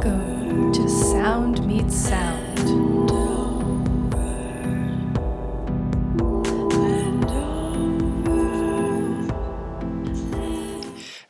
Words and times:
Welcome 0.00 0.72
to 0.74 0.88
Sound 0.88 1.66
Meets 1.66 1.96
Sound. 1.96 3.10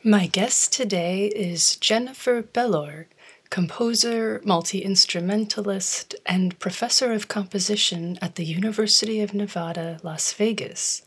My 0.03 0.27
guest 0.27 0.71
today 0.71 1.29
is 1.29 1.77
Jennifer 1.77 2.43
Bellor, 2.43 3.05
composer, 3.49 4.39
multi 4.45 4.83
instrumentalist, 4.83 6.13
and 6.27 6.59
professor 6.59 7.11
of 7.11 7.27
composition 7.27 8.19
at 8.21 8.35
the 8.35 8.45
University 8.45 9.19
of 9.21 9.33
Nevada, 9.33 9.99
Las 10.03 10.31
Vegas. 10.33 11.01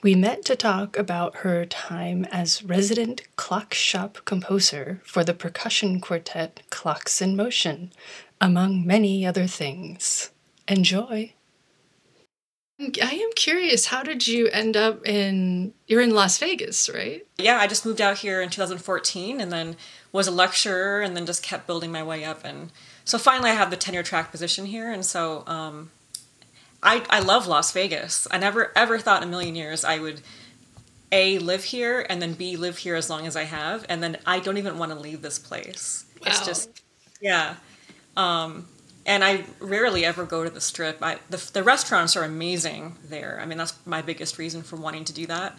We 0.00 0.14
met 0.14 0.44
to 0.44 0.54
talk 0.54 0.96
about 0.96 1.38
her 1.38 1.66
time 1.66 2.24
as 2.26 2.62
resident 2.62 3.22
clock 3.34 3.74
shop 3.74 4.18
composer 4.24 5.00
for 5.02 5.24
the 5.24 5.34
percussion 5.34 6.00
quartet 6.00 6.60
Clocks 6.70 7.20
in 7.20 7.34
Motion, 7.34 7.92
among 8.40 8.86
many 8.86 9.26
other 9.26 9.48
things. 9.48 10.30
Enjoy. 10.68 11.32
I 12.80 13.10
am 13.10 13.30
curious, 13.34 13.86
how 13.86 14.04
did 14.04 14.28
you 14.28 14.46
end 14.48 14.76
up 14.76 15.04
in 15.04 15.74
you're 15.88 16.00
in 16.00 16.14
Las 16.14 16.38
Vegas, 16.38 16.88
right? 16.88 17.26
Yeah, 17.36 17.58
I 17.58 17.66
just 17.66 17.84
moved 17.84 18.00
out 18.00 18.18
here 18.18 18.40
in 18.40 18.50
2014 18.50 19.40
and 19.40 19.50
then 19.50 19.76
was 20.12 20.28
a 20.28 20.30
lecturer 20.30 21.00
and 21.00 21.16
then 21.16 21.26
just 21.26 21.42
kept 21.42 21.66
building 21.66 21.90
my 21.90 22.04
way 22.04 22.24
up 22.24 22.44
and 22.44 22.70
so 23.04 23.18
finally 23.18 23.50
I 23.50 23.54
have 23.54 23.70
the 23.70 23.76
tenure 23.76 24.04
track 24.04 24.30
position 24.30 24.66
here 24.66 24.92
and 24.92 25.04
so 25.04 25.42
um, 25.48 25.90
I, 26.82 27.04
I 27.10 27.20
love 27.20 27.46
Las 27.46 27.72
Vegas. 27.72 28.26
I 28.30 28.38
never 28.38 28.72
ever 28.76 28.98
thought 28.98 29.22
in 29.22 29.28
a 29.28 29.30
million 29.30 29.54
years 29.54 29.84
I 29.84 29.98
would 29.98 30.20
a 31.10 31.38
live 31.38 31.64
here 31.64 32.04
and 32.08 32.20
then 32.20 32.34
b 32.34 32.56
live 32.56 32.78
here 32.78 32.94
as 32.94 33.08
long 33.08 33.26
as 33.26 33.34
I 33.36 33.44
have, 33.44 33.84
and 33.88 34.02
then 34.02 34.18
I 34.26 34.40
don't 34.40 34.58
even 34.58 34.78
want 34.78 34.92
to 34.92 34.98
leave 34.98 35.22
this 35.22 35.38
place. 35.38 36.04
Wow. 36.20 36.26
It's 36.28 36.46
just 36.46 36.82
yeah. 37.20 37.56
Um, 38.16 38.68
and 39.06 39.24
I 39.24 39.44
rarely 39.58 40.04
ever 40.04 40.26
go 40.26 40.44
to 40.44 40.50
the 40.50 40.60
strip. 40.60 40.98
I, 41.02 41.16
the, 41.30 41.42
the 41.54 41.62
restaurants 41.62 42.14
are 42.14 42.24
amazing 42.24 42.96
there. 43.08 43.38
I 43.40 43.46
mean, 43.46 43.56
that's 43.56 43.74
my 43.86 44.02
biggest 44.02 44.36
reason 44.36 44.62
for 44.62 44.76
wanting 44.76 45.04
to 45.06 45.14
do 45.14 45.26
that. 45.26 45.58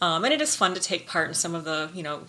Um, 0.00 0.24
and 0.24 0.32
it 0.32 0.40
is 0.40 0.56
fun 0.56 0.74
to 0.74 0.80
take 0.80 1.06
part 1.06 1.28
in 1.28 1.34
some 1.34 1.54
of 1.54 1.64
the, 1.64 1.90
you 1.92 2.02
know, 2.02 2.22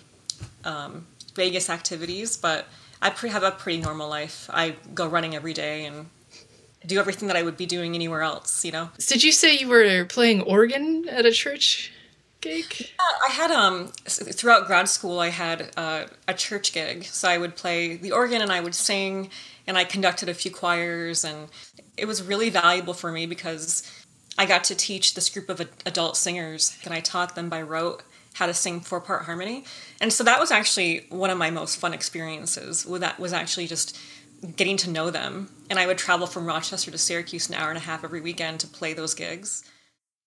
um, 0.66 1.08
Vegas 1.34 1.70
activities, 1.70 2.36
but 2.36 2.68
I 3.02 3.10
have 3.10 3.44
a 3.44 3.52
pretty 3.52 3.80
normal 3.80 4.10
life. 4.10 4.50
I 4.52 4.76
go 4.94 5.08
running 5.08 5.34
every 5.34 5.54
day 5.54 5.86
and 5.86 6.08
do 6.86 7.00
everything 7.00 7.28
that 7.28 7.38
I 7.38 7.44
would 7.44 7.58
be 7.58 7.66
doing 7.66 7.96
anywhere 7.96 8.22
else, 8.22 8.64
you 8.64 8.72
know. 8.72 8.90
Did 8.98 9.24
you 9.24 9.32
say 9.32 9.58
you 9.58 9.68
were 9.68 10.06
playing 10.06 10.42
organ 10.42 11.08
at 11.10 11.26
a 11.26 11.32
church 11.32 11.92
gig? 12.42 12.66
Yeah, 12.80 13.28
I 13.28 13.32
had 13.32 13.52
um 13.52 13.92
throughout 14.08 14.68
grad 14.68 14.88
school 14.88 15.20
I 15.20 15.30
had 15.30 15.72
uh, 15.76 16.06
a 16.28 16.34
church 16.34 16.74
gig, 16.74 17.06
so 17.06 17.30
I 17.30 17.38
would 17.38 17.56
play 17.56 17.96
the 17.98 18.12
organ 18.12 18.42
and 18.42 18.52
I 18.52 18.62
would 18.62 18.76
sing, 18.76 19.30
and 19.68 19.78
I 19.78 19.84
conducted 19.84 20.30
a 20.30 20.34
few 20.34 20.52
choirs, 20.52 21.24
and 21.24 21.50
it 21.98 22.06
was 22.06 22.24
really 22.24 22.50
valuable 22.50 22.94
for 22.94 23.12
me 23.12 23.26
because 23.26 23.84
I 24.38 24.46
got 24.46 24.64
to 24.66 24.76
teach 24.76 25.16
this 25.16 25.30
group 25.30 25.50
of 25.50 25.60
adult 25.86 26.16
singers, 26.16 26.78
and 26.86 26.94
I 26.94 27.02
taught 27.02 27.36
them 27.36 27.50
by 27.50 27.62
rote 27.62 28.04
how 28.36 28.46
to 28.46 28.54
sing 28.54 28.80
four 28.80 29.02
part 29.02 29.26
harmony, 29.26 29.66
and 30.00 30.14
so 30.14 30.24
that 30.24 30.40
was 30.40 30.50
actually 30.50 31.06
one 31.10 31.30
of 31.30 31.38
my 31.38 31.50
most 31.50 31.76
fun 31.76 31.94
experiences. 31.94 32.84
That 32.84 33.20
was 33.20 33.34
actually 33.34 33.68
just 33.68 33.98
getting 34.56 34.78
to 34.78 34.90
know 34.90 35.10
them. 35.10 35.50
And 35.70 35.80
I 35.80 35.88
would 35.88 35.98
travel 35.98 36.28
from 36.28 36.46
Rochester 36.46 36.92
to 36.92 36.98
Syracuse 36.98 37.50
an 37.50 37.56
hour 37.56 37.70
and 37.70 37.78
a 37.78 37.82
half 37.82 38.04
every 38.04 38.22
weekend 38.22 38.60
to 38.62 38.68
play 38.68 38.94
those 38.94 39.14
gigs. 39.14 39.64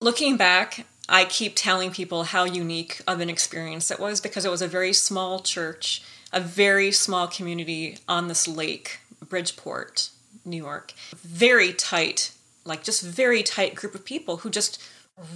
Looking 0.00 0.36
back, 0.36 0.86
I 1.08 1.24
keep 1.24 1.54
telling 1.56 1.90
people 1.90 2.24
how 2.24 2.44
unique 2.44 3.00
of 3.06 3.20
an 3.20 3.30
experience 3.30 3.90
it 3.90 4.00
was 4.00 4.20
because 4.20 4.44
it 4.44 4.50
was 4.50 4.62
a 4.62 4.68
very 4.68 4.92
small 4.92 5.40
church, 5.40 6.02
a 6.32 6.40
very 6.40 6.92
small 6.92 7.28
community 7.28 7.98
on 8.08 8.28
this 8.28 8.46
lake, 8.46 9.00
Bridgeport, 9.28 10.10
New 10.44 10.56
York. 10.56 10.92
Very 11.14 11.72
tight, 11.72 12.32
like 12.64 12.82
just 12.82 13.02
very 13.02 13.42
tight 13.42 13.74
group 13.74 13.94
of 13.94 14.04
people 14.04 14.38
who 14.38 14.50
just 14.50 14.82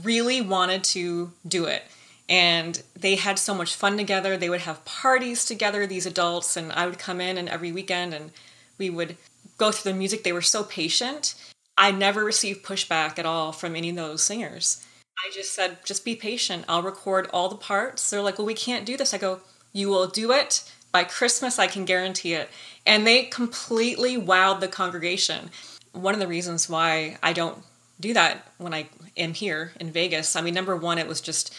really 0.02 0.40
wanted 0.40 0.82
to 0.84 1.32
do 1.46 1.64
it. 1.66 1.82
And 2.28 2.82
they 2.98 3.14
had 3.14 3.38
so 3.38 3.54
much 3.54 3.74
fun 3.74 3.96
together. 3.96 4.36
They 4.36 4.50
would 4.50 4.62
have 4.62 4.84
parties 4.84 5.44
together, 5.44 5.86
these 5.86 6.06
adults, 6.06 6.56
and 6.56 6.72
I 6.72 6.86
would 6.86 6.98
come 6.98 7.20
in 7.20 7.38
and 7.38 7.48
every 7.48 7.70
weekend 7.70 8.14
and 8.14 8.32
we 8.78 8.90
would 8.90 9.16
go 9.58 9.70
through 9.70 9.92
the 9.92 9.98
music. 9.98 10.22
They 10.22 10.32
were 10.32 10.42
so 10.42 10.62
patient. 10.62 11.34
I 11.78 11.90
never 11.90 12.24
received 12.24 12.64
pushback 12.64 13.18
at 13.18 13.26
all 13.26 13.52
from 13.52 13.76
any 13.76 13.90
of 13.90 13.96
those 13.96 14.22
singers. 14.22 14.84
I 15.24 15.30
just 15.32 15.54
said, 15.54 15.78
just 15.84 16.04
be 16.04 16.14
patient. 16.14 16.64
I'll 16.68 16.82
record 16.82 17.28
all 17.32 17.48
the 17.48 17.56
parts. 17.56 18.08
They're 18.08 18.22
like, 18.22 18.38
well, 18.38 18.46
we 18.46 18.54
can't 18.54 18.86
do 18.86 18.96
this. 18.96 19.14
I 19.14 19.18
go, 19.18 19.40
you 19.72 19.88
will 19.88 20.06
do 20.06 20.32
it 20.32 20.70
by 20.92 21.04
Christmas. 21.04 21.58
I 21.58 21.66
can 21.66 21.84
guarantee 21.84 22.34
it. 22.34 22.50
And 22.86 23.06
they 23.06 23.24
completely 23.24 24.16
wowed 24.16 24.60
the 24.60 24.68
congregation. 24.68 25.50
One 25.92 26.14
of 26.14 26.20
the 26.20 26.28
reasons 26.28 26.68
why 26.68 27.18
I 27.22 27.32
don't 27.32 27.58
do 27.98 28.12
that 28.14 28.52
when 28.58 28.74
I 28.74 28.88
am 29.16 29.32
here 29.32 29.72
in 29.80 29.90
Vegas, 29.90 30.36
I 30.36 30.42
mean, 30.42 30.54
number 30.54 30.76
one, 30.76 30.98
it 30.98 31.08
was 31.08 31.20
just 31.20 31.54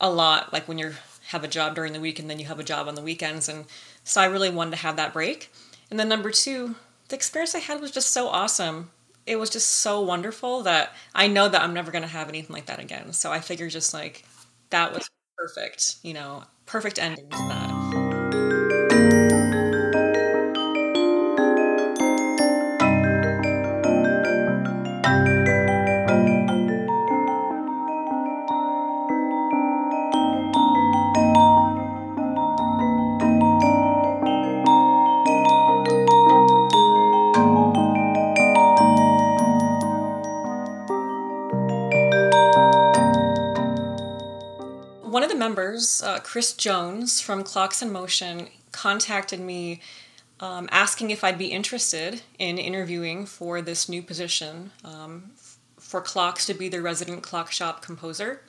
a 0.00 0.10
lot 0.10 0.52
like 0.52 0.66
when 0.66 0.78
you 0.78 0.92
have 1.28 1.44
a 1.44 1.48
job 1.48 1.74
during 1.74 1.92
the 1.92 2.00
week 2.00 2.18
and 2.18 2.28
then 2.28 2.40
you 2.40 2.46
have 2.46 2.58
a 2.58 2.64
job 2.64 2.88
on 2.88 2.96
the 2.96 3.02
weekends. 3.02 3.48
And 3.48 3.66
so 4.02 4.20
I 4.20 4.26
really 4.26 4.50
wanted 4.50 4.72
to 4.72 4.76
have 4.78 4.96
that 4.96 5.12
break. 5.12 5.50
And 5.90 5.98
then 5.98 6.08
number 6.08 6.30
two, 6.30 6.76
the 7.08 7.16
experience 7.16 7.54
I 7.54 7.58
had 7.58 7.80
was 7.80 7.90
just 7.90 8.12
so 8.12 8.28
awesome. 8.28 8.90
It 9.26 9.36
was 9.36 9.50
just 9.50 9.68
so 9.68 10.00
wonderful 10.00 10.62
that 10.62 10.94
I 11.14 11.26
know 11.26 11.48
that 11.48 11.62
I'm 11.62 11.74
never 11.74 11.90
going 11.90 12.02
to 12.02 12.08
have 12.08 12.28
anything 12.28 12.54
like 12.54 12.66
that 12.66 12.78
again. 12.78 13.12
So 13.12 13.32
I 13.32 13.40
figure 13.40 13.68
just 13.68 13.92
like 13.92 14.24
that 14.70 14.94
was 14.94 15.10
perfect, 15.36 15.96
you 16.02 16.14
know, 16.14 16.44
perfect 16.66 16.98
ending 16.98 17.28
to 17.30 17.36
that. 17.36 18.09
Chris 46.30 46.52
Jones 46.52 47.20
from 47.20 47.42
Clocks 47.42 47.82
in 47.82 47.90
Motion, 47.90 48.46
contacted 48.70 49.40
me 49.40 49.80
um, 50.38 50.68
asking 50.70 51.10
if 51.10 51.24
I'd 51.24 51.36
be 51.36 51.46
interested 51.46 52.22
in 52.38 52.56
interviewing 52.56 53.26
for 53.26 53.60
this 53.60 53.88
new 53.88 54.00
position 54.00 54.70
um, 54.84 55.32
for 55.76 56.00
Clocks 56.00 56.46
to 56.46 56.54
be 56.54 56.68
the 56.68 56.80
resident 56.80 57.24
clock 57.24 57.50
shop 57.50 57.82
composer. 57.82 58.42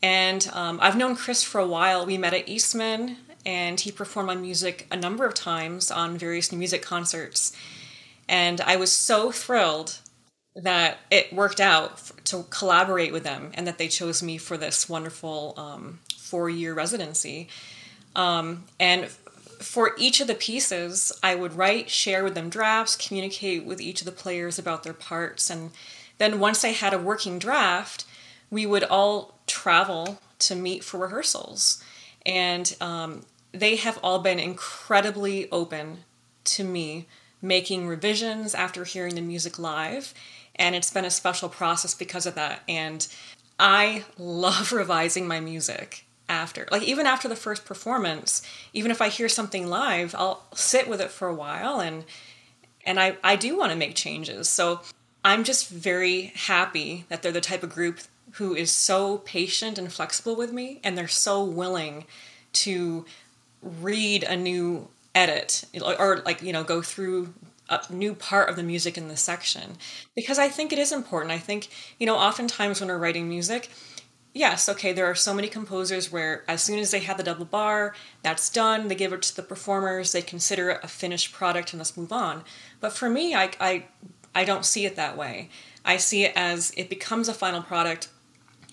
And 0.00 0.48
um, 0.54 0.78
I've 0.80 0.96
known 0.96 1.14
Chris 1.14 1.44
for 1.44 1.60
a 1.60 1.66
while. 1.66 2.06
We 2.06 2.16
met 2.16 2.32
at 2.32 2.48
Eastman, 2.48 3.18
and 3.44 3.78
he 3.78 3.92
performed 3.92 4.28
my 4.28 4.36
music 4.36 4.86
a 4.90 4.96
number 4.96 5.26
of 5.26 5.34
times 5.34 5.90
on 5.90 6.16
various 6.16 6.52
music 6.52 6.80
concerts. 6.80 7.54
And 8.30 8.62
I 8.62 8.76
was 8.76 8.90
so 8.90 9.30
thrilled 9.30 9.98
that 10.56 11.00
it 11.10 11.34
worked 11.34 11.60
out 11.60 12.00
to 12.24 12.44
collaborate 12.48 13.12
with 13.12 13.24
them 13.24 13.50
and 13.52 13.66
that 13.66 13.76
they 13.76 13.88
chose 13.88 14.22
me 14.22 14.38
for 14.38 14.56
this 14.56 14.88
wonderful 14.88 15.52
um, 15.58 15.98
four 16.28 16.50
year 16.50 16.74
residency. 16.74 17.48
Um, 18.14 18.64
and 18.78 19.06
for 19.06 19.92
each 19.98 20.20
of 20.20 20.26
the 20.26 20.34
pieces, 20.34 21.12
I 21.22 21.34
would 21.34 21.54
write, 21.54 21.90
share 21.90 22.24
with 22.24 22.34
them 22.34 22.48
drafts, 22.48 22.96
communicate 22.96 23.64
with 23.64 23.80
each 23.80 24.00
of 24.00 24.04
the 24.04 24.12
players 24.12 24.58
about 24.58 24.82
their 24.82 24.92
parts. 24.92 25.50
And 25.50 25.70
then 26.18 26.38
once 26.38 26.64
I 26.64 26.68
had 26.68 26.94
a 26.94 26.98
working 26.98 27.38
draft, 27.38 28.04
we 28.50 28.66
would 28.66 28.84
all 28.84 29.38
travel 29.46 30.20
to 30.40 30.54
meet 30.54 30.84
for 30.84 30.98
rehearsals. 30.98 31.82
And 32.24 32.74
um, 32.80 33.22
they 33.52 33.76
have 33.76 33.98
all 34.02 34.20
been 34.20 34.38
incredibly 34.38 35.50
open 35.50 36.04
to 36.44 36.64
me 36.64 37.06
making 37.42 37.86
revisions 37.86 38.54
after 38.54 38.84
hearing 38.84 39.14
the 39.14 39.20
music 39.20 39.58
live 39.58 40.14
and 40.58 40.74
it's 40.74 40.90
been 40.90 41.04
a 41.04 41.10
special 41.10 41.48
process 41.48 41.94
because 41.94 42.26
of 42.26 42.34
that. 42.34 42.62
And 42.68 43.06
I 43.58 44.04
love 44.18 44.72
revising 44.72 45.26
my 45.26 45.40
music 45.40 46.04
after. 46.28 46.66
Like 46.70 46.82
even 46.82 47.06
after 47.06 47.28
the 47.28 47.36
first 47.36 47.64
performance, 47.64 48.42
even 48.72 48.90
if 48.90 49.00
I 49.00 49.08
hear 49.08 49.28
something 49.28 49.66
live, 49.66 50.14
I'll 50.16 50.44
sit 50.54 50.88
with 50.88 51.00
it 51.00 51.10
for 51.10 51.28
a 51.28 51.34
while 51.34 51.80
and 51.80 52.04
and 52.86 52.98
I, 52.98 53.16
I 53.22 53.36
do 53.36 53.56
want 53.56 53.70
to 53.72 53.76
make 53.76 53.94
changes. 53.94 54.48
So 54.48 54.80
I'm 55.24 55.44
just 55.44 55.68
very 55.68 56.32
happy 56.34 57.04
that 57.08 57.22
they're 57.22 57.32
the 57.32 57.40
type 57.40 57.62
of 57.62 57.70
group 57.70 58.00
who 58.32 58.54
is 58.54 58.70
so 58.70 59.18
patient 59.18 59.78
and 59.78 59.92
flexible 59.92 60.36
with 60.36 60.52
me 60.52 60.80
and 60.84 60.96
they're 60.96 61.08
so 61.08 61.44
willing 61.44 62.04
to 62.52 63.04
read 63.62 64.22
a 64.22 64.36
new 64.36 64.88
edit 65.14 65.64
or 65.82 66.22
like 66.24 66.42
you 66.42 66.52
know 66.52 66.62
go 66.62 66.80
through 66.80 67.34
a 67.68 67.80
new 67.90 68.14
part 68.14 68.48
of 68.48 68.56
the 68.56 68.62
music 68.62 68.96
in 68.96 69.08
the 69.08 69.16
section 69.16 69.76
because 70.14 70.38
I 70.38 70.48
think 70.48 70.72
it 70.72 70.78
is 70.78 70.92
important. 70.92 71.32
I 71.32 71.38
think, 71.38 71.68
you 71.98 72.06
know, 72.06 72.16
oftentimes 72.16 72.80
when 72.80 72.88
we're 72.88 72.98
writing 72.98 73.28
music, 73.28 73.70
yes, 74.34 74.68
okay, 74.68 74.92
there 74.92 75.06
are 75.06 75.14
so 75.14 75.34
many 75.34 75.48
composers 75.48 76.12
where 76.12 76.44
as 76.48 76.62
soon 76.62 76.78
as 76.78 76.90
they 76.90 77.00
have 77.00 77.16
the 77.16 77.22
double 77.22 77.44
bar, 77.44 77.94
that's 78.22 78.50
done, 78.50 78.88
they 78.88 78.94
give 78.94 79.12
it 79.12 79.22
to 79.22 79.36
the 79.36 79.42
performers, 79.42 80.12
they 80.12 80.22
consider 80.22 80.70
it 80.70 80.80
a 80.82 80.88
finished 80.88 81.32
product 81.32 81.72
and 81.72 81.78
let's 81.78 81.96
move 81.96 82.12
on. 82.12 82.44
But 82.80 82.92
for 82.92 83.08
me, 83.08 83.34
I, 83.34 83.50
I, 83.60 83.86
I 84.34 84.44
don't 84.44 84.64
see 84.64 84.86
it 84.86 84.96
that 84.96 85.16
way. 85.16 85.50
I 85.84 85.96
see 85.96 86.24
it 86.24 86.32
as 86.36 86.72
it 86.76 86.90
becomes 86.90 87.28
a 87.28 87.34
final 87.34 87.62
product 87.62 88.08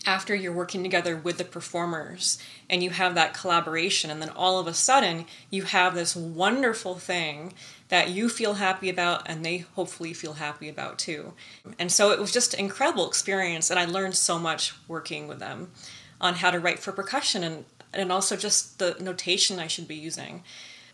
after 0.05 0.35
you're 0.35 0.53
working 0.53 0.83
together 0.83 1.17
with 1.17 1.37
the 1.37 1.43
performers 1.43 2.37
and 2.69 2.83
you 2.83 2.91
have 2.91 3.15
that 3.15 3.33
collaboration 3.33 4.11
and 4.11 4.21
then 4.21 4.29
all 4.29 4.59
of 4.59 4.67
a 4.67 4.73
sudden 4.73 5.25
you 5.49 5.63
have 5.63 5.95
this 5.95 6.15
wonderful 6.15 6.95
thing 6.95 7.53
that 7.89 8.09
you 8.09 8.27
feel 8.29 8.55
happy 8.55 8.89
about 8.89 9.23
and 9.27 9.45
they 9.45 9.59
hopefully 9.59 10.13
feel 10.13 10.33
happy 10.33 10.69
about 10.69 10.97
too 10.97 11.33
and 11.77 11.91
so 11.91 12.11
it 12.11 12.19
was 12.19 12.31
just 12.31 12.53
an 12.53 12.59
incredible 12.59 13.07
experience 13.07 13.69
and 13.69 13.79
i 13.79 13.85
learned 13.85 14.15
so 14.15 14.39
much 14.39 14.73
working 14.87 15.27
with 15.27 15.39
them 15.39 15.71
on 16.19 16.35
how 16.35 16.51
to 16.51 16.59
write 16.59 16.79
for 16.79 16.91
percussion 16.91 17.43
and 17.43 17.65
and 17.93 18.11
also 18.11 18.35
just 18.35 18.79
the 18.79 18.95
notation 18.99 19.59
i 19.59 19.67
should 19.67 19.87
be 19.87 19.95
using 19.95 20.43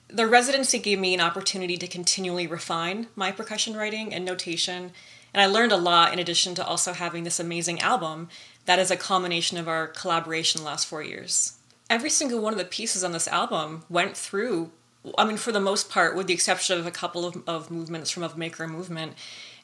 the 0.07 0.27
residency 0.27 0.77
gave 0.77 0.99
me 0.99 1.13
an 1.13 1.21
opportunity 1.21 1.77
to 1.77 1.87
continually 1.87 2.45
refine 2.45 3.07
my 3.15 3.31
percussion 3.31 3.75
writing 3.75 4.13
and 4.13 4.25
notation 4.25 4.91
and 5.33 5.41
I 5.41 5.45
learned 5.45 5.71
a 5.71 5.77
lot 5.77 6.11
in 6.11 6.19
addition 6.19 6.55
to 6.55 6.65
also 6.65 6.93
having 6.93 7.23
this 7.23 7.39
amazing 7.39 7.79
album 7.79 8.29
that 8.65 8.79
is 8.79 8.91
a 8.91 8.97
culmination 8.97 9.57
of 9.57 9.67
our 9.67 9.87
collaboration 9.87 10.63
last 10.63 10.87
four 10.87 11.01
years. 11.01 11.57
Every 11.89 12.09
single 12.09 12.41
one 12.41 12.53
of 12.53 12.59
the 12.59 12.65
pieces 12.65 13.03
on 13.03 13.11
this 13.11 13.27
album 13.27 13.83
went 13.89 14.15
through, 14.15 14.71
I 15.17 15.25
mean, 15.25 15.37
for 15.37 15.51
the 15.51 15.59
most 15.59 15.89
part, 15.89 16.15
with 16.15 16.27
the 16.27 16.33
exception 16.33 16.79
of 16.79 16.85
a 16.85 16.91
couple 16.91 17.25
of, 17.25 17.43
of 17.47 17.71
movements 17.71 18.11
from 18.11 18.23
Of 18.23 18.37
Maker 18.37 18.67
Movement, 18.67 19.13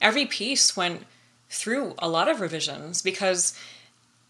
every 0.02 0.26
piece 0.26 0.76
went 0.76 1.06
through 1.50 1.96
a 2.00 2.10
lot 2.10 2.28
of 2.28 2.42
revisions 2.42 3.02
because 3.02 3.58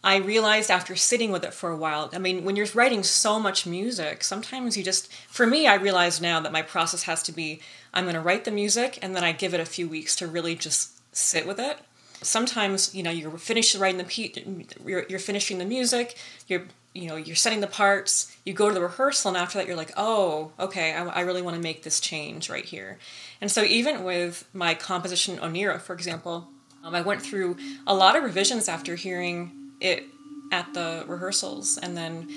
I 0.03 0.17
realized 0.17 0.69
after 0.69 0.95
sitting 0.95 1.31
with 1.31 1.43
it 1.43 1.53
for 1.53 1.71
a 1.71 1.77
while, 1.77 2.09
I 2.13 2.17
mean, 2.19 2.43
when 2.43 2.55
you're 2.55 2.67
writing 2.73 3.03
so 3.03 3.39
much 3.39 3.65
music, 3.65 4.23
sometimes 4.23 4.77
you 4.77 4.83
just, 4.83 5.11
for 5.27 5.47
me, 5.47 5.67
I 5.67 5.75
realize 5.75 6.21
now 6.21 6.39
that 6.39 6.51
my 6.51 6.61
process 6.61 7.03
has 7.03 7.23
to 7.23 7.31
be 7.31 7.61
I'm 7.93 8.03
going 8.03 8.15
to 8.15 8.21
write 8.21 8.45
the 8.45 8.51
music 8.51 8.99
and 9.01 9.15
then 9.15 9.23
I 9.23 9.31
give 9.31 9.53
it 9.53 9.59
a 9.59 9.65
few 9.65 9.87
weeks 9.87 10.15
to 10.17 10.27
really 10.27 10.55
just 10.55 10.91
sit 11.15 11.47
with 11.47 11.59
it. 11.59 11.79
Sometimes, 12.21 12.93
you 12.93 13.03
know, 13.03 13.11
you're 13.11 13.37
finished 13.37 13.75
writing 13.75 13.97
the 13.97 14.71
you're, 14.85 15.05
you're 15.09 15.19
finishing 15.19 15.57
the 15.57 15.65
music, 15.65 16.15
you're 16.47 16.65
you 16.97 17.07
know 17.07 17.15
you're 17.15 17.35
setting 17.35 17.61
the 17.61 17.67
parts 17.67 18.35
you 18.43 18.53
go 18.53 18.67
to 18.67 18.73
the 18.73 18.81
rehearsal 18.81 19.29
and 19.29 19.37
after 19.37 19.57
that 19.57 19.67
you're 19.67 19.75
like 19.75 19.93
oh 19.97 20.51
okay 20.59 20.93
i, 20.93 21.05
I 21.05 21.21
really 21.21 21.41
want 21.41 21.55
to 21.55 21.61
make 21.61 21.83
this 21.83 21.99
change 21.99 22.49
right 22.49 22.65
here 22.65 22.97
and 23.39 23.51
so 23.51 23.63
even 23.63 24.03
with 24.03 24.47
my 24.53 24.73
composition 24.73 25.37
Oneira 25.37 25.79
for 25.79 25.93
example 25.93 26.49
um, 26.83 26.95
i 26.95 27.01
went 27.01 27.21
through 27.21 27.57
a 27.85 27.93
lot 27.93 28.15
of 28.15 28.23
revisions 28.23 28.67
after 28.67 28.95
hearing 28.95 29.51
it 29.79 30.05
at 30.51 30.73
the 30.73 31.05
rehearsals 31.07 31.77
and 31.77 31.95
then 31.95 32.27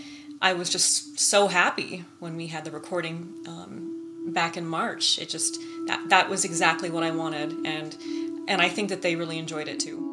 i 0.42 0.52
was 0.52 0.68
just 0.70 1.18
so 1.18 1.48
happy 1.48 2.04
when 2.18 2.36
we 2.36 2.48
had 2.48 2.64
the 2.64 2.70
recording 2.70 3.32
um, 3.46 4.32
back 4.32 4.56
in 4.56 4.66
march 4.66 5.18
it 5.18 5.28
just 5.28 5.58
that, 5.86 6.04
that 6.08 6.28
was 6.28 6.44
exactly 6.44 6.90
what 6.90 7.02
i 7.02 7.10
wanted 7.10 7.52
and 7.64 7.96
and 8.50 8.60
I 8.60 8.68
think 8.68 8.88
that 8.88 9.00
they 9.00 9.14
really 9.14 9.38
enjoyed 9.38 9.68
it 9.68 9.78
too. 9.78 10.09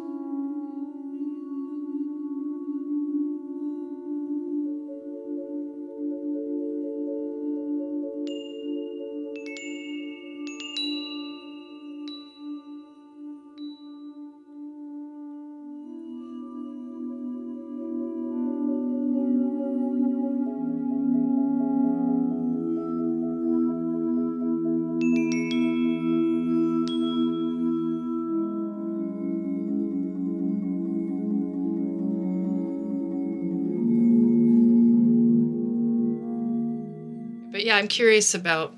Yeah, 37.68 37.76
I'm 37.76 37.90
curious 37.90 38.34
about 38.34 38.74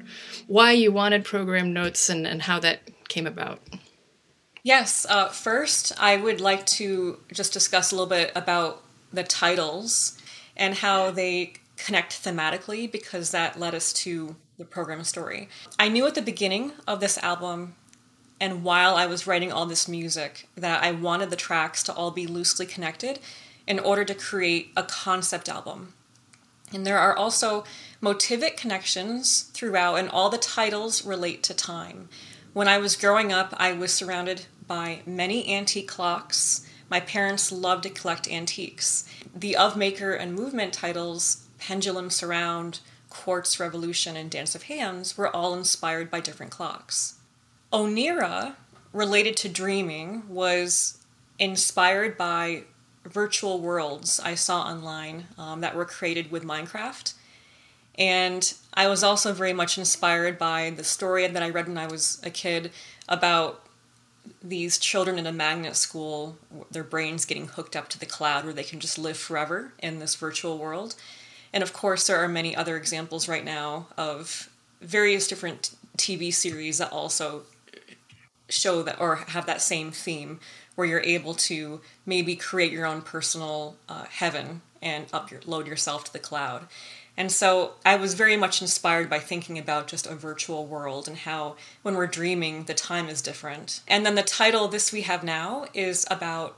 why 0.48 0.72
you 0.72 0.92
wanted 0.92 1.24
program 1.24 1.74
notes 1.74 2.10
and, 2.10 2.26
and 2.26 2.42
how 2.42 2.60
that 2.62 2.80
came 3.08 3.28
about. 3.28 3.60
Yes, 4.64 5.06
uh, 5.08 5.28
first, 5.28 5.94
I 6.00 6.18
would 6.18 6.42
like 6.42 6.66
to 6.66 7.20
just 7.32 7.54
discuss 7.54 7.92
a 7.92 7.96
little 7.96 8.10
bit 8.10 8.32
about 8.34 8.82
the 9.14 9.24
titles 9.24 10.18
and 10.58 10.74
how 10.74 11.12
they 11.12 11.54
connect 11.78 12.24
thematically 12.24 12.92
because 12.92 13.30
that 13.30 13.60
led 13.60 13.76
us 13.76 13.94
to 13.94 14.36
the 14.58 14.66
program 14.66 15.04
story. 15.04 15.50
I 15.78 15.88
knew 15.88 16.08
at 16.08 16.16
the 16.16 16.22
beginning 16.24 16.72
of 16.88 17.00
this 17.00 17.20
album 17.20 17.76
and 18.42 18.64
while 18.64 18.96
I 18.96 19.06
was 19.06 19.28
writing 19.28 19.52
all 19.52 19.68
this 19.68 19.88
music 19.88 20.50
that 20.56 20.84
I 20.84 20.94
wanted 20.94 21.30
the 21.30 21.36
tracks 21.36 21.84
to 21.84 21.94
all 21.94 22.10
be 22.10 22.26
loosely 22.26 22.66
connected 22.66 23.20
in 23.68 23.78
order 23.78 24.04
to 24.04 24.16
create 24.16 24.72
a 24.76 24.82
concept 24.82 25.48
album. 25.48 25.94
And 26.74 26.86
there 26.86 27.00
are 27.00 27.16
also 27.16 27.64
motivic 28.02 28.58
connections 28.58 29.44
throughout, 29.54 29.96
and 29.96 30.10
all 30.10 30.30
the 30.30 30.38
titles 30.38 31.06
relate 31.06 31.44
to 31.44 31.54
time. 31.54 32.10
When 32.54 32.68
I 32.68 32.78
was 32.78 32.96
growing 32.96 33.32
up, 33.32 33.54
I 33.58 33.74
was 33.74 33.94
surrounded 33.94 34.46
by 34.68 35.02
many 35.06 35.54
antique 35.54 35.88
clocks. 35.88 36.66
My 36.90 37.00
parents 37.00 37.52
loved 37.52 37.84
to 37.84 37.90
collect 37.90 38.30
antiques. 38.30 39.08
The 39.36 39.56
Of 39.56 39.76
Maker 39.76 40.14
and 40.14 40.34
Movement 40.34 40.74
titles, 40.74 41.48
Pendulum 41.60 42.10
Surround, 42.10 42.80
Quartz 43.10 43.60
Revolution, 43.60 44.16
and 44.16 44.30
Dance 44.30 44.56
of 44.56 44.64
Hands, 44.64 45.18
were 45.18 45.36
all 45.36 45.54
inspired 45.54 46.10
by 46.10 46.20
different 46.20 46.52
clocks. 46.52 47.16
Oneira, 47.74 48.56
related 48.94 49.38
to 49.38 49.50
dreaming, 49.50 50.24
was 50.28 50.98
inspired 51.38 52.18
by 52.18 52.64
virtual 53.06 53.60
worlds 53.60 54.20
I 54.20 54.36
saw 54.36 54.62
online 54.62 55.28
um, 55.38 55.62
that 55.62 55.76
were 55.76 55.86
created 55.86 56.32
with 56.32 56.44
Minecraft. 56.44 57.14
And 57.98 58.54
I 58.74 58.88
was 58.88 59.04
also 59.04 59.34
very 59.34 59.54
much 59.54 59.78
inspired 59.78 60.38
by 60.38 60.70
the 60.70 60.84
story 60.84 61.28
that 61.28 61.44
I 61.44 61.50
read 61.50 61.68
when 61.68 61.78
I 61.78 61.88
was 61.88 62.22
a 62.24 62.30
kid 62.30 62.72
about 63.08 63.66
these 64.42 64.78
children 64.78 65.18
in 65.20 65.28
a 65.28 65.32
magnet 65.32 65.76
school, 65.76 66.38
their 66.72 66.84
brains 66.84 67.26
getting 67.26 67.48
hooked 67.48 67.76
up 67.76 67.90
to 67.90 68.00
the 68.00 68.06
cloud 68.06 68.46
where 68.46 68.54
they 68.54 68.64
can 68.64 68.80
just 68.80 68.98
live 68.98 69.18
forever 69.18 69.74
in 69.80 70.00
this 70.00 70.16
virtual 70.16 70.58
world. 70.58 70.96
And 71.52 71.64
of 71.64 71.74
course, 71.74 72.08
there 72.08 72.18
are 72.18 72.28
many 72.28 72.56
other 72.56 72.78
examples 72.78 73.28
right 73.28 73.44
now 73.44 73.88
of 73.98 74.50
various 74.82 75.28
different 75.28 75.76
TV 75.98 76.34
series 76.34 76.78
that 76.78 76.92
also 76.92 77.44
show 78.50 78.84
that 78.84 79.00
or 79.00 79.16
have 79.16 79.46
that 79.46 79.62
same 79.62 79.92
theme 79.92 80.40
where 80.76 80.88
you're 80.88 81.02
able 81.02 81.34
to 81.34 81.82
maybe 82.06 82.36
create 82.36 82.72
your 82.72 82.86
own 82.86 83.02
personal 83.02 83.76
uh, 83.88 84.06
heaven 84.10 84.62
and 84.82 85.08
upload 85.10 85.68
yourself 85.68 86.06
to 86.06 86.14
the 86.14 86.20
cloud. 86.20 86.68
And 87.18 87.30
so 87.30 87.74
I 87.86 87.98
was 87.98 88.14
very 88.14 88.38
much 88.38 88.62
inspired 88.62 89.10
by 89.10 89.20
thinking 89.20 89.58
about 89.58 89.88
just 89.88 90.08
a 90.08 90.16
virtual 90.16 90.66
world 90.66 91.10
and 91.10 91.18
how 91.18 91.58
when 91.82 91.96
we're 91.96 92.08
dreaming, 92.08 92.64
the 92.64 92.74
time 92.74 93.10
is 93.10 93.22
different. 93.22 93.82
And 93.90 94.06
then 94.06 94.16
the 94.16 94.24
title, 94.24 94.70
This 94.70 94.94
We 94.94 95.02
Have 95.02 95.22
Now, 95.22 95.66
is 95.74 96.08
about, 96.10 96.58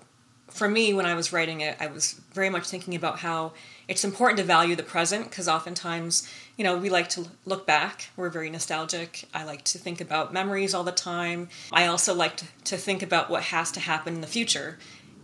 for 0.49 0.69
me, 0.69 0.93
when 0.93 1.07
I 1.07 1.15
was 1.15 1.33
writing 1.33 1.61
it, 1.61 1.77
I 1.79 1.87
was 1.87 2.21
very 2.31 2.51
much 2.51 2.67
thinking 2.67 2.93
about 2.93 3.19
how 3.19 3.53
it's 3.87 4.05
important 4.05 4.37
to 4.37 4.43
value 4.43 4.75
the 4.75 4.83
present 4.83 5.31
because 5.31 5.47
oftentimes, 5.47 6.29
you 6.57 6.63
know, 6.63 6.77
we 6.77 6.89
like 6.89 7.09
to 7.09 7.27
look 7.45 7.65
back. 7.65 8.09
We're 8.15 8.29
very 8.29 8.49
nostalgic. 8.49 9.27
I 9.33 9.43
like 9.43 9.63
to 9.65 9.77
think 9.77 10.01
about 10.01 10.33
memories 10.33 10.73
all 10.73 10.83
the 10.83 10.91
time. 10.91 11.49
I 11.71 11.87
also 11.87 12.13
like 12.13 12.41
to 12.65 12.77
think 12.77 13.01
about 13.01 13.29
what 13.29 13.43
has 13.43 13.71
to 13.71 13.79
happen 13.79 14.15
in 14.15 14.21
the 14.21 14.27
future. 14.27 14.77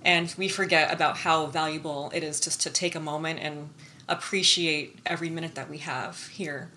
And 0.04 0.34
we 0.38 0.48
forget 0.48 0.94
about 0.94 1.18
how 1.18 1.48
valuable 1.48 2.12
it 2.14 2.24
is 2.24 2.40
just 2.40 2.62
to 2.62 2.70
take 2.70 2.96
a 2.96 3.00
moment 3.00 3.40
and 3.42 3.70
appreciate 4.08 5.00
every 5.06 5.30
minute 5.30 5.56
that 5.56 5.70
we 5.70 5.80
have 5.80 6.28
here. 6.28 6.72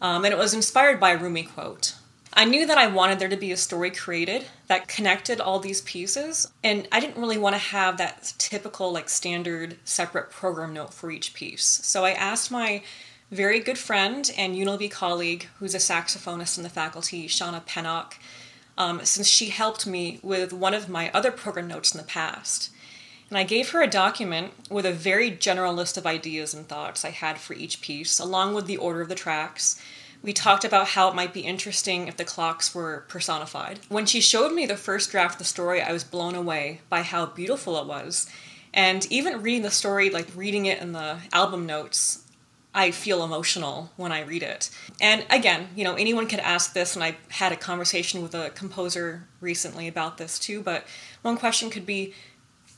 Um, 0.00 0.24
and 0.24 0.32
it 0.32 0.38
was 0.38 0.54
inspired 0.54 1.00
by 1.00 1.10
a 1.10 1.18
Rumi 1.18 1.44
quote 1.44 1.94
I 2.32 2.44
knew 2.44 2.66
that 2.66 2.78
I 2.78 2.86
wanted 2.88 3.18
there 3.18 3.28
to 3.28 3.36
be 3.36 3.52
a 3.52 3.56
story 3.56 3.90
created 3.90 4.44
that 4.66 4.86
connected 4.86 5.40
all 5.40 5.58
these 5.58 5.80
pieces, 5.80 6.46
and 6.62 6.86
I 6.92 7.00
didn't 7.00 7.20
really 7.20 7.38
want 7.38 7.54
to 7.54 7.58
have 7.58 7.96
that 7.96 8.34
typical, 8.38 8.92
like, 8.92 9.08
standard 9.08 9.76
separate 9.84 10.30
program 10.30 10.74
note 10.74 10.92
for 10.92 11.10
each 11.10 11.32
piece. 11.34 11.64
So 11.64 12.04
I 12.04 12.12
asked 12.12 12.50
my 12.50 12.82
very 13.30 13.60
good 13.60 13.78
friend 13.78 14.30
and 14.36 14.54
UNLV 14.54 14.90
colleague, 14.90 15.48
who's 15.58 15.74
a 15.74 15.78
saxophonist 15.78 16.56
in 16.56 16.62
the 16.62 16.70
faculty, 16.70 17.28
Shauna 17.28 17.64
Pennock, 17.64 18.14
um, 18.76 19.04
since 19.04 19.26
she 19.26 19.50
helped 19.50 19.86
me 19.86 20.20
with 20.22 20.52
one 20.52 20.74
of 20.74 20.88
my 20.88 21.10
other 21.12 21.30
program 21.30 21.68
notes 21.68 21.94
in 21.94 21.98
the 21.98 22.06
past. 22.06 22.70
And 23.28 23.36
I 23.36 23.44
gave 23.44 23.70
her 23.70 23.82
a 23.82 23.86
document 23.86 24.52
with 24.70 24.86
a 24.86 24.92
very 24.92 25.30
general 25.30 25.74
list 25.74 25.98
of 25.98 26.06
ideas 26.06 26.54
and 26.54 26.66
thoughts 26.66 27.04
I 27.04 27.10
had 27.10 27.38
for 27.38 27.52
each 27.54 27.82
piece, 27.82 28.18
along 28.18 28.54
with 28.54 28.66
the 28.66 28.78
order 28.78 29.02
of 29.02 29.08
the 29.08 29.14
tracks 29.14 29.80
we 30.22 30.32
talked 30.32 30.64
about 30.64 30.88
how 30.88 31.08
it 31.08 31.14
might 31.14 31.32
be 31.32 31.40
interesting 31.40 32.08
if 32.08 32.16
the 32.16 32.24
clocks 32.24 32.74
were 32.74 33.04
personified. 33.08 33.80
When 33.88 34.06
she 34.06 34.20
showed 34.20 34.52
me 34.52 34.66
the 34.66 34.76
first 34.76 35.10
draft 35.10 35.34
of 35.34 35.38
the 35.38 35.44
story, 35.44 35.80
I 35.80 35.92
was 35.92 36.04
blown 36.04 36.34
away 36.34 36.80
by 36.88 37.02
how 37.02 37.26
beautiful 37.26 37.78
it 37.78 37.86
was 37.86 38.28
And 38.74 39.10
even 39.10 39.42
reading 39.42 39.62
the 39.62 39.70
story, 39.70 40.10
like 40.10 40.28
reading 40.36 40.66
it 40.66 40.80
in 40.80 40.92
the 40.92 41.18
album 41.32 41.66
notes, 41.66 42.24
I 42.78 42.92
feel 42.92 43.24
emotional 43.24 43.90
when 43.96 44.12
I 44.12 44.20
read 44.20 44.44
it. 44.44 44.70
And 45.00 45.26
again, 45.30 45.66
you 45.74 45.82
know, 45.82 45.96
anyone 45.96 46.28
could 46.28 46.38
ask 46.38 46.74
this, 46.74 46.94
and 46.94 47.02
I 47.02 47.16
had 47.28 47.50
a 47.50 47.56
conversation 47.56 48.22
with 48.22 48.36
a 48.36 48.50
composer 48.50 49.26
recently 49.40 49.88
about 49.88 50.16
this 50.16 50.38
too. 50.38 50.62
But 50.62 50.86
one 51.22 51.36
question 51.36 51.70
could 51.70 51.84
be, 51.84 52.14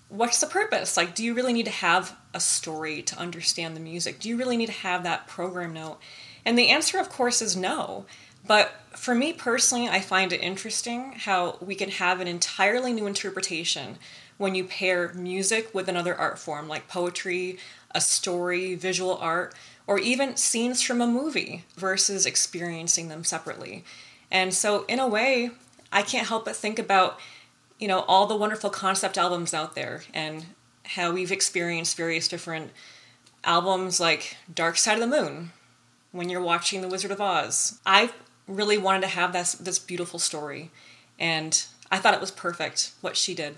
what's 0.09 0.41
the 0.41 0.47
purpose? 0.47 0.97
Like, 0.97 1.15
do 1.15 1.23
you 1.23 1.35
really 1.35 1.53
need 1.53 1.67
to 1.67 1.71
have 1.71 2.17
a 2.33 2.41
story 2.41 3.03
to 3.03 3.19
understand 3.19 3.77
the 3.77 3.81
music? 3.81 4.21
Do 4.21 4.31
you 4.31 4.39
really 4.39 4.57
need 4.57 4.69
to 4.69 4.73
have 4.73 5.03
that 5.03 5.27
program 5.27 5.75
note? 5.75 5.99
And 6.47 6.59
the 6.59 6.71
answer, 6.71 6.99
of 6.99 7.11
course, 7.11 7.43
is 7.43 7.55
no. 7.55 8.07
But 8.47 8.73
for 8.97 9.15
me 9.15 9.35
personally, 9.35 9.87
I 9.87 10.01
find 10.01 10.33
it 10.33 10.41
interesting 10.41 11.13
how 11.13 11.59
we 11.61 11.75
can 11.75 11.91
have 11.91 12.21
an 12.23 12.27
entirely 12.27 12.95
new 12.95 13.07
interpretation 13.07 13.99
when 14.39 14.55
you 14.55 14.65
pair 14.65 15.13
music 15.13 15.75
with 15.75 15.91
another 15.91 16.15
art 16.15 16.39
form 16.39 16.69
like 16.69 16.89
poetry, 16.89 17.59
a 17.95 18.01
story, 18.01 18.75
visual 18.75 19.19
art, 19.19 19.55
or 19.91 19.99
even 19.99 20.37
scenes 20.37 20.81
from 20.81 21.01
a 21.01 21.07
movie 21.07 21.65
versus 21.77 22.25
experiencing 22.25 23.09
them 23.09 23.25
separately. 23.25 23.85
And 24.31 24.55
so, 24.55 24.85
in 24.85 25.01
a 25.01 25.09
way, 25.09 25.51
I 25.91 26.03
can't 26.03 26.29
help 26.29 26.45
but 26.45 26.55
think 26.55 26.79
about, 26.79 27.19
you 27.81 27.89
know, 27.89 28.05
all 28.07 28.29
the 28.29 28.37
wonderful 28.37 28.71
concept 28.71 29.19
albums 29.19 29.53
out 29.53 29.75
there 29.75 30.05
and 30.15 30.47
how 30.85 31.11
we've 31.11 31.33
experienced 31.33 31.97
various 31.97 32.29
different 32.29 32.71
albums 33.43 33.99
like 33.99 34.37
Dark 34.55 34.77
Side 34.77 34.95
of 34.95 35.01
the 35.01 35.23
Moon 35.23 35.51
when 36.13 36.29
you're 36.29 36.41
watching 36.41 36.83
The 36.83 36.89
Wizard 36.89 37.11
of 37.11 37.21
Oz. 37.21 37.81
I 37.85 38.13
really 38.47 38.79
wanted 38.79 39.01
to 39.01 39.09
have 39.09 39.33
this 39.33 39.55
this 39.55 39.81
beautiful 39.81 40.21
story 40.21 40.71
and 41.19 41.65
I 41.91 41.99
thought 41.99 42.15
it 42.15 42.21
was 42.21 42.31
perfect 42.31 42.93
what 43.01 43.17
she 43.17 43.35
did. 43.35 43.57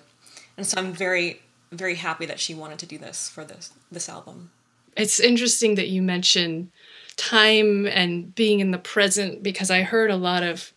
And 0.57 0.67
so 0.67 0.81
I'm 0.81 0.95
very 0.95 1.43
very 1.71 1.97
happy 1.97 2.25
that 2.25 2.41
she 2.41 2.55
wanted 2.55 2.79
to 2.79 2.87
do 2.87 2.97
this 2.97 3.29
for 3.29 3.45
this 3.45 3.71
this 3.91 4.09
album. 4.09 4.51
It's 4.97 5.21
interesting 5.21 5.75
that 5.77 5.89
you 5.89 6.03
mention 6.03 6.71
time 7.17 7.87
and 7.87 8.35
being 8.35 8.61
in 8.61 8.71
the 8.71 8.79
present 8.79 9.43
because 9.43 9.71
I 9.71 9.83
heard 9.83 10.11
a 10.11 10.17
lot 10.17 10.43
of 10.43 10.73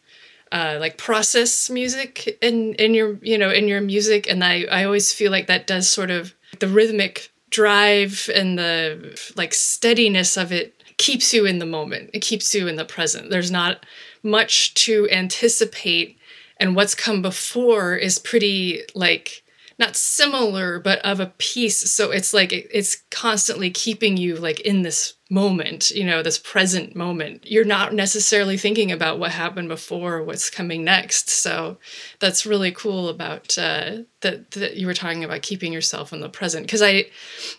uh, 0.51 0.77
like 0.79 0.97
process 0.97 1.69
music 1.69 2.37
in 2.41 2.75
in 2.75 2.93
your 2.93 3.17
you 3.21 3.37
know 3.37 3.49
in 3.49 3.67
your 3.67 3.81
music 3.81 4.29
and 4.29 4.43
I 4.43 4.63
I 4.71 4.83
always 4.83 5.11
feel 5.11 5.31
like 5.31 5.47
that 5.47 5.67
does 5.67 5.89
sort 5.89 6.11
of 6.11 6.33
the 6.59 6.67
rhythmic 6.67 7.31
drive 7.49 8.29
and 8.33 8.57
the 8.57 9.19
like 9.35 9.53
steadiness 9.53 10.37
of 10.37 10.51
it 10.51 10.83
keeps 10.97 11.33
you 11.33 11.45
in 11.45 11.59
the 11.59 11.65
moment. 11.65 12.09
It 12.13 12.21
keeps 12.21 12.53
you 12.55 12.67
in 12.67 12.75
the 12.75 12.85
present. 12.85 13.29
There's 13.29 13.51
not 13.51 13.85
much 14.23 14.73
to 14.85 15.09
anticipate 15.09 16.17
and 16.57 16.75
what's 16.75 16.95
come 16.95 17.21
before 17.21 17.95
is 17.95 18.19
pretty 18.19 18.83
like 18.93 19.43
not 19.77 19.95
similar 19.95 20.79
but 20.79 20.99
of 20.99 21.19
a 21.19 21.33
piece. 21.37 21.91
So 21.91 22.11
it's 22.11 22.33
like 22.33 22.51
it's 22.51 23.03
constantly 23.11 23.69
keeping 23.69 24.17
you 24.17 24.35
like 24.35 24.59
in 24.61 24.83
this 24.83 25.13
moment 25.31 25.89
you 25.89 26.03
know 26.03 26.21
this 26.21 26.37
present 26.37 26.95
moment. 26.95 27.45
You're 27.49 27.65
not 27.65 27.93
necessarily 27.93 28.57
thinking 28.57 28.91
about 28.91 29.17
what 29.17 29.31
happened 29.31 29.69
before 29.69 30.23
what's 30.23 30.49
coming 30.49 30.83
next. 30.83 31.29
So 31.29 31.77
that's 32.19 32.45
really 32.45 32.71
cool 32.71 33.09
about 33.09 33.57
uh, 33.57 34.03
that 34.21 34.51
that 34.51 34.77
you 34.77 34.85
were 34.87 34.93
talking 34.93 35.23
about 35.23 35.41
keeping 35.41 35.73
yourself 35.73 36.13
in 36.13 36.21
the 36.21 36.29
present. 36.29 36.65
Because 36.65 36.81
i 36.81 37.05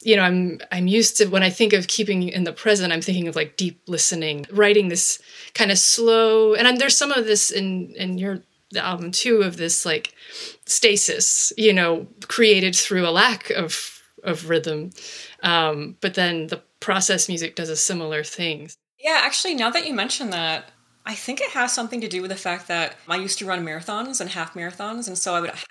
you 0.02 0.16
know 0.16 0.23
i'm 0.23 0.61
i'm 0.73 0.87
used 0.87 1.16
to 1.16 1.26
when 1.26 1.42
i 1.42 1.50
think 1.50 1.73
of 1.73 1.87
keeping 1.87 2.28
in 2.28 2.44
the 2.44 2.52
present 2.52 2.92
i'm 2.92 3.00
thinking 3.00 3.28
of 3.28 3.37
like 3.37 3.56
deep 3.56 3.80
listening 3.87 4.46
writing 4.50 4.88
this 4.88 5.20
kind 5.54 5.70
of 5.70 5.78
slow 5.78 6.54
and 6.54 6.66
I'm, 6.66 6.76
there's 6.76 6.96
some 6.96 7.12
of 7.12 7.25
this 7.25 7.50
in 7.50 7.94
in 7.96 8.18
your 8.18 8.42
the 8.70 8.85
album 8.85 9.11
too 9.12 9.42
of 9.42 9.56
this 9.56 9.87
like 9.87 10.14
stasis, 10.66 11.52
you 11.56 11.73
know, 11.73 12.06
created 12.28 12.75
through 12.75 13.06
a 13.06 13.11
lack 13.11 13.50
of 13.50 14.02
of 14.25 14.49
rhythm. 14.50 14.90
Um, 15.42 15.96
but 16.00 16.14
then 16.14 16.49
the 16.49 16.62
process 16.80 17.28
music 17.28 17.54
does 17.54 17.68
a 17.68 17.76
similar 17.76 18.25
thing. 18.25 18.70
Yeah, 18.99 19.20
actually, 19.23 19.54
now 19.54 19.70
that 19.70 19.87
you 19.87 19.94
mention 19.94 20.30
that, 20.30 20.70
I 21.04 21.14
think 21.14 21.40
it 21.40 21.50
has 21.50 21.73
something 21.73 22.00
to 22.00 22.08
do 22.08 22.20
with 22.20 22.30
the 22.30 22.37
fact 22.37 22.66
that 22.68 22.96
I 23.08 23.16
used 23.16 23.38
to 23.38 23.46
run 23.46 23.64
marathons 23.64 24.20
and 24.20 24.30
half 24.30 24.54
marathons, 24.54 25.06
and 25.06 25.16
so 25.16 25.35
I 25.35 25.40
would 25.40 25.50
have 25.50 25.64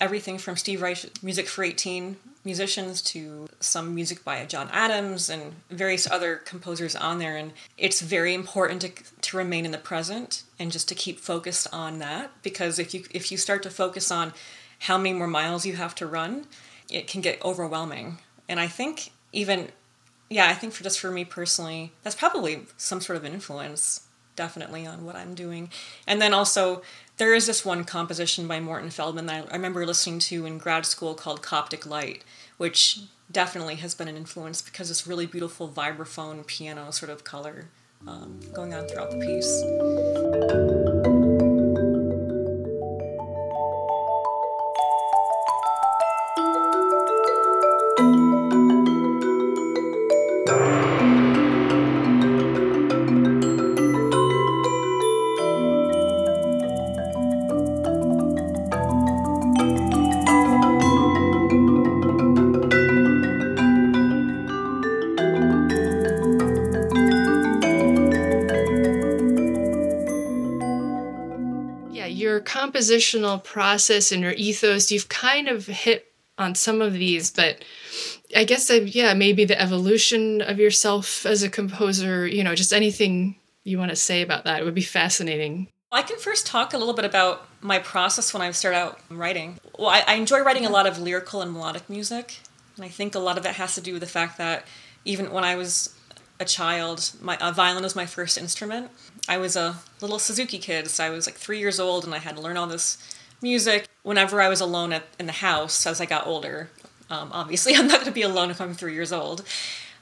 everything 0.00 0.38
from 0.38 0.56
Steve 0.56 0.82
Reich's 0.82 1.22
Music 1.22 1.48
for 1.48 1.64
18 1.64 2.16
musicians 2.44 3.02
to 3.02 3.48
some 3.58 3.94
music 3.94 4.24
by 4.24 4.44
John 4.46 4.68
Adams 4.72 5.28
and 5.28 5.54
various 5.68 6.08
other 6.10 6.36
composers 6.36 6.94
on 6.94 7.18
there. 7.18 7.36
And 7.36 7.52
it's 7.76 8.00
very 8.00 8.32
important 8.32 8.80
to, 8.82 8.90
to 9.22 9.36
remain 9.36 9.66
in 9.66 9.72
the 9.72 9.78
present 9.78 10.44
and 10.58 10.70
just 10.72 10.88
to 10.88 10.94
keep 10.94 11.18
focused 11.18 11.66
on 11.72 11.98
that 11.98 12.30
because 12.42 12.78
if 12.78 12.94
you 12.94 13.04
if 13.10 13.30
you 13.30 13.36
start 13.36 13.62
to 13.64 13.70
focus 13.70 14.10
on 14.10 14.32
how 14.80 14.96
many 14.96 15.12
more 15.12 15.26
miles 15.26 15.66
you 15.66 15.74
have 15.74 15.94
to 15.96 16.06
run, 16.06 16.46
it 16.90 17.08
can 17.08 17.20
get 17.20 17.44
overwhelming. 17.44 18.18
And 18.48 18.60
I 18.60 18.68
think 18.68 19.10
even 19.32 19.68
yeah, 20.30 20.48
I 20.48 20.54
think 20.54 20.72
for 20.72 20.84
just 20.84 21.00
for 21.00 21.10
me 21.10 21.24
personally, 21.24 21.92
that's 22.02 22.16
probably 22.16 22.66
some 22.76 23.00
sort 23.00 23.16
of 23.16 23.24
influence 23.24 24.05
definitely 24.36 24.86
on 24.86 25.04
what 25.04 25.16
I'm 25.16 25.34
doing. 25.34 25.70
And 26.06 26.20
then 26.20 26.32
also, 26.32 26.82
there 27.16 27.34
is 27.34 27.46
this 27.46 27.64
one 27.64 27.84
composition 27.84 28.46
by 28.46 28.60
Morton 28.60 28.90
Feldman 28.90 29.26
that 29.26 29.48
I 29.50 29.54
remember 29.54 29.86
listening 29.86 30.18
to 30.20 30.46
in 30.46 30.58
grad 30.58 30.86
school 30.86 31.14
called 31.14 31.42
Coptic 31.42 31.86
Light, 31.86 32.22
which 32.58 33.00
definitely 33.30 33.76
has 33.76 33.94
been 33.94 34.08
an 34.08 34.16
influence 34.16 34.62
because 34.62 34.90
it's 34.90 35.06
really 35.06 35.26
beautiful 35.26 35.68
vibraphone 35.68 36.46
piano 36.46 36.90
sort 36.90 37.10
of 37.10 37.24
color 37.24 37.68
um, 38.06 38.38
going 38.52 38.74
on 38.74 38.86
throughout 38.86 39.10
the 39.10 39.18
piece. 39.18 40.85
Compositional 72.40 73.42
process 73.42 74.12
and 74.12 74.22
your 74.22 74.32
ethos, 74.32 74.90
you've 74.90 75.08
kind 75.08 75.48
of 75.48 75.66
hit 75.66 76.12
on 76.38 76.54
some 76.54 76.82
of 76.82 76.92
these, 76.92 77.30
but 77.30 77.64
I 78.36 78.44
guess, 78.44 78.70
I've, 78.70 78.88
yeah, 78.88 79.14
maybe 79.14 79.44
the 79.44 79.60
evolution 79.60 80.42
of 80.42 80.58
yourself 80.58 81.24
as 81.24 81.42
a 81.42 81.48
composer, 81.48 82.26
you 82.26 82.44
know, 82.44 82.54
just 82.54 82.72
anything 82.72 83.36
you 83.64 83.78
want 83.78 83.90
to 83.90 83.96
say 83.96 84.22
about 84.22 84.44
that. 84.44 84.60
It 84.60 84.64
would 84.64 84.74
be 84.74 84.82
fascinating. 84.82 85.68
I 85.90 86.02
can 86.02 86.18
first 86.18 86.46
talk 86.46 86.74
a 86.74 86.78
little 86.78 86.94
bit 86.94 87.04
about 87.04 87.46
my 87.62 87.78
process 87.78 88.34
when 88.34 88.42
I 88.42 88.50
start 88.50 88.74
out 88.74 89.00
writing. 89.08 89.58
Well, 89.78 89.88
I, 89.88 90.02
I 90.06 90.14
enjoy 90.14 90.40
writing 90.40 90.66
a 90.66 90.70
lot 90.70 90.86
of 90.86 90.98
lyrical 90.98 91.40
and 91.40 91.52
melodic 91.52 91.88
music, 91.88 92.38
and 92.76 92.84
I 92.84 92.88
think 92.88 93.14
a 93.14 93.18
lot 93.18 93.38
of 93.38 93.44
that 93.44 93.54
has 93.54 93.74
to 93.76 93.80
do 93.80 93.92
with 93.92 94.02
the 94.02 94.08
fact 94.08 94.36
that 94.38 94.66
even 95.04 95.32
when 95.32 95.44
I 95.44 95.56
was 95.56 95.94
a 96.38 96.44
child, 96.44 97.12
my 97.20 97.38
a 97.40 97.52
violin 97.52 97.82
was 97.82 97.96
my 97.96 98.04
first 98.04 98.36
instrument. 98.36 98.90
I 99.28 99.38
was 99.38 99.56
a 99.56 99.76
little 100.00 100.18
Suzuki 100.18 100.58
kid, 100.58 100.88
so 100.88 101.04
I 101.04 101.10
was 101.10 101.26
like 101.26 101.36
three 101.36 101.58
years 101.58 101.80
old, 101.80 102.04
and 102.04 102.14
I 102.14 102.18
had 102.18 102.36
to 102.36 102.42
learn 102.42 102.56
all 102.56 102.66
this 102.66 102.98
music 103.42 103.86
whenever 104.02 104.40
I 104.40 104.48
was 104.48 104.60
alone 104.60 104.92
at, 104.92 105.04
in 105.18 105.26
the 105.26 105.32
house 105.32 105.86
as 105.86 106.00
I 106.00 106.06
got 106.06 106.26
older. 106.26 106.70
Um, 107.10 107.30
obviously, 107.32 107.74
I'm 107.76 107.86
not 107.88 107.96
going 107.96 108.06
to 108.06 108.12
be 108.12 108.22
alone 108.22 108.50
if 108.50 108.60
I'm 108.60 108.74
three 108.74 108.94
years 108.94 109.12
old. 109.12 109.44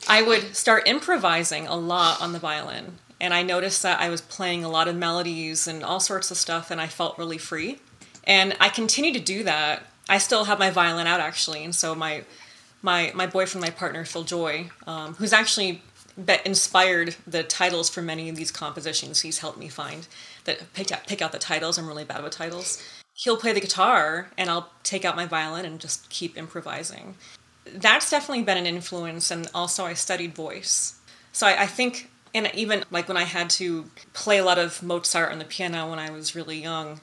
I 0.07 0.23
would 0.23 0.55
start 0.55 0.87
improvising 0.87 1.67
a 1.67 1.77
lot 1.77 2.21
on 2.21 2.33
the 2.33 2.39
violin, 2.39 2.99
and 3.21 3.33
I 3.33 3.43
noticed 3.43 3.83
that 3.83 4.01
I 4.01 4.11
was 4.11 4.21
playing 4.21 4.65
a 4.65 4.69
lot 4.69 4.89
of 4.89 4.97
melodies 4.97 5.67
and 5.67 5.83
all 5.83 6.01
sorts 6.01 6.31
of 6.31 6.37
stuff, 6.37 6.71
and 6.71 6.81
I 6.81 6.87
felt 6.87 7.19
really 7.19 7.39
free. 7.39 7.79
And 8.25 8.57
I 8.61 8.69
continue 8.69 9.13
to 9.13 9.21
do 9.21 9.45
that. 9.45 9.83
I 10.09 10.19
still 10.19 10.45
have 10.45 10.59
my 10.59 10.71
violin 10.71 11.07
out 11.07 11.21
actually, 11.21 11.65
and 11.65 11.75
so 11.75 11.95
my 11.95 12.25
my 12.83 13.13
my 13.15 13.27
boyfriend, 13.27 13.63
my 13.63 13.71
partner 13.71 14.05
Phil 14.05 14.25
Joy, 14.25 14.71
um, 14.87 15.15
who's 15.15 15.33
actually 15.33 15.83
that 16.17 16.47
inspired 16.47 17.17
the 17.27 17.43
titles 17.43 17.89
for 17.91 18.03
many 18.03 18.29
of 18.29 18.37
these 18.37 18.51
compositions 18.51 19.21
he's 19.21 19.39
helped 19.39 19.59
me 19.59 19.69
find 19.69 20.07
that 20.45 20.73
pick 20.75 20.93
out, 20.93 21.07
pick 21.07 21.21
out 21.23 21.33
the 21.33 21.39
titles. 21.39 21.79
I'm 21.79 21.89
really 21.89 22.05
bad 22.05 22.23
with 22.23 22.33
titles. 22.33 22.83
He'll 23.15 23.37
play 23.37 23.53
the 23.53 23.61
guitar 23.61 24.29
and 24.37 24.51
i'll 24.51 24.71
take 24.83 25.05
out 25.05 25.17
my 25.17 25.27
violin 25.27 25.65
and 25.65 25.81
just 25.81 26.09
keep 26.11 26.37
improvising. 26.37 27.17
That's 27.67 28.11
definitely 28.11 28.45
been 28.45 28.59
an 28.59 28.67
influence 28.67 29.31
and 29.31 29.49
also 29.55 29.85
i 29.85 29.95
studied 29.95 30.35
voice. 30.35 30.99
So 31.33 31.47
I, 31.47 31.63
I 31.63 31.67
think 31.67 32.11
and 32.35 32.51
even 32.55 32.85
like 32.91 33.09
when 33.09 33.17
i 33.17 33.25
had 33.25 33.49
to 33.49 33.85
play 34.13 34.39
a 34.39 34.45
lot 34.45 34.59
of 34.59 34.83
mozart 34.83 35.33
on 35.33 35.39
the 35.39 35.45
piano 35.45 35.89
when 35.89 35.99
i 35.99 36.11
was 36.11 36.35
really 36.35 36.61
young 36.61 37.01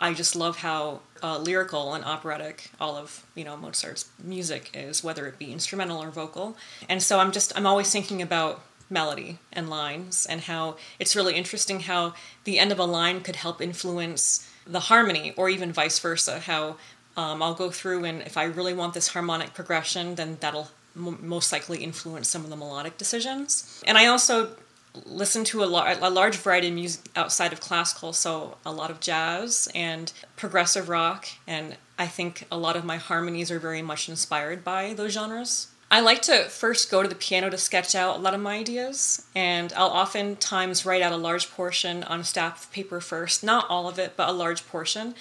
I 0.00 0.12
just 0.12 0.34
love 0.36 0.58
how 0.58 1.00
uh, 1.22 1.38
lyrical 1.38 1.94
and 1.94 2.04
operatic 2.04 2.70
all 2.80 2.96
of 2.96 3.24
you 3.34 3.44
know 3.44 3.56
Mozart's 3.56 4.08
music 4.22 4.70
is, 4.74 5.02
whether 5.04 5.26
it 5.26 5.38
be 5.38 5.52
instrumental 5.52 6.02
or 6.02 6.10
vocal. 6.10 6.56
And 6.88 7.02
so 7.02 7.18
I'm 7.20 7.32
just 7.32 7.52
I'm 7.56 7.66
always 7.66 7.90
thinking 7.90 8.20
about 8.22 8.62
melody 8.90 9.38
and 9.52 9.70
lines 9.70 10.26
and 10.26 10.42
how 10.42 10.76
it's 10.98 11.16
really 11.16 11.34
interesting 11.34 11.80
how 11.80 12.14
the 12.44 12.58
end 12.58 12.70
of 12.72 12.78
a 12.78 12.84
line 12.84 13.20
could 13.20 13.36
help 13.36 13.60
influence 13.62 14.48
the 14.66 14.80
harmony 14.80 15.32
or 15.36 15.48
even 15.48 15.72
vice 15.72 15.98
versa. 15.98 16.40
How 16.40 16.76
Um, 17.16 17.40
I'll 17.44 17.54
go 17.54 17.70
through 17.70 18.04
and 18.04 18.22
if 18.22 18.36
I 18.36 18.44
really 18.58 18.74
want 18.74 18.92
this 18.94 19.08
harmonic 19.14 19.54
progression, 19.54 20.16
then 20.16 20.36
that'll 20.40 20.68
m- 20.96 21.18
most 21.20 21.52
likely 21.52 21.78
influence 21.78 22.28
some 22.28 22.42
of 22.44 22.50
the 22.50 22.56
melodic 22.56 22.98
decisions. 22.98 23.82
And 23.86 23.96
I 23.96 24.06
also 24.06 24.56
listen 25.04 25.44
to 25.44 25.64
a, 25.64 25.66
lar- 25.66 25.96
a 26.00 26.10
large 26.10 26.36
variety 26.36 26.68
of 26.68 26.74
music 26.74 27.10
outside 27.16 27.52
of 27.52 27.60
classical, 27.60 28.12
so 28.12 28.56
a 28.64 28.72
lot 28.72 28.90
of 28.90 29.00
jazz 29.00 29.68
and 29.74 30.12
progressive 30.36 30.88
rock, 30.88 31.26
and 31.46 31.76
I 31.98 32.06
think 32.06 32.46
a 32.50 32.58
lot 32.58 32.76
of 32.76 32.84
my 32.84 32.96
harmonies 32.96 33.50
are 33.50 33.58
very 33.58 33.82
much 33.82 34.08
inspired 34.08 34.64
by 34.64 34.94
those 34.94 35.12
genres. 35.12 35.68
I 35.90 36.00
like 36.00 36.22
to 36.22 36.44
first 36.44 36.90
go 36.90 37.02
to 37.02 37.08
the 37.08 37.14
piano 37.14 37.50
to 37.50 37.58
sketch 37.58 37.94
out 37.94 38.16
a 38.16 38.20
lot 38.20 38.34
of 38.34 38.40
my 38.40 38.56
ideas, 38.56 39.26
and 39.34 39.72
I'll 39.74 39.88
oftentimes 39.88 40.86
write 40.86 41.02
out 41.02 41.12
a 41.12 41.16
large 41.16 41.50
portion 41.50 42.02
on 42.04 42.20
a 42.20 42.24
stack 42.24 42.56
of 42.56 42.72
paper 42.72 43.00
first, 43.00 43.44
not 43.44 43.68
all 43.68 43.88
of 43.88 43.98
it, 43.98 44.14
but 44.16 44.28
a 44.28 44.32
large 44.32 44.66
portion, 44.66 45.14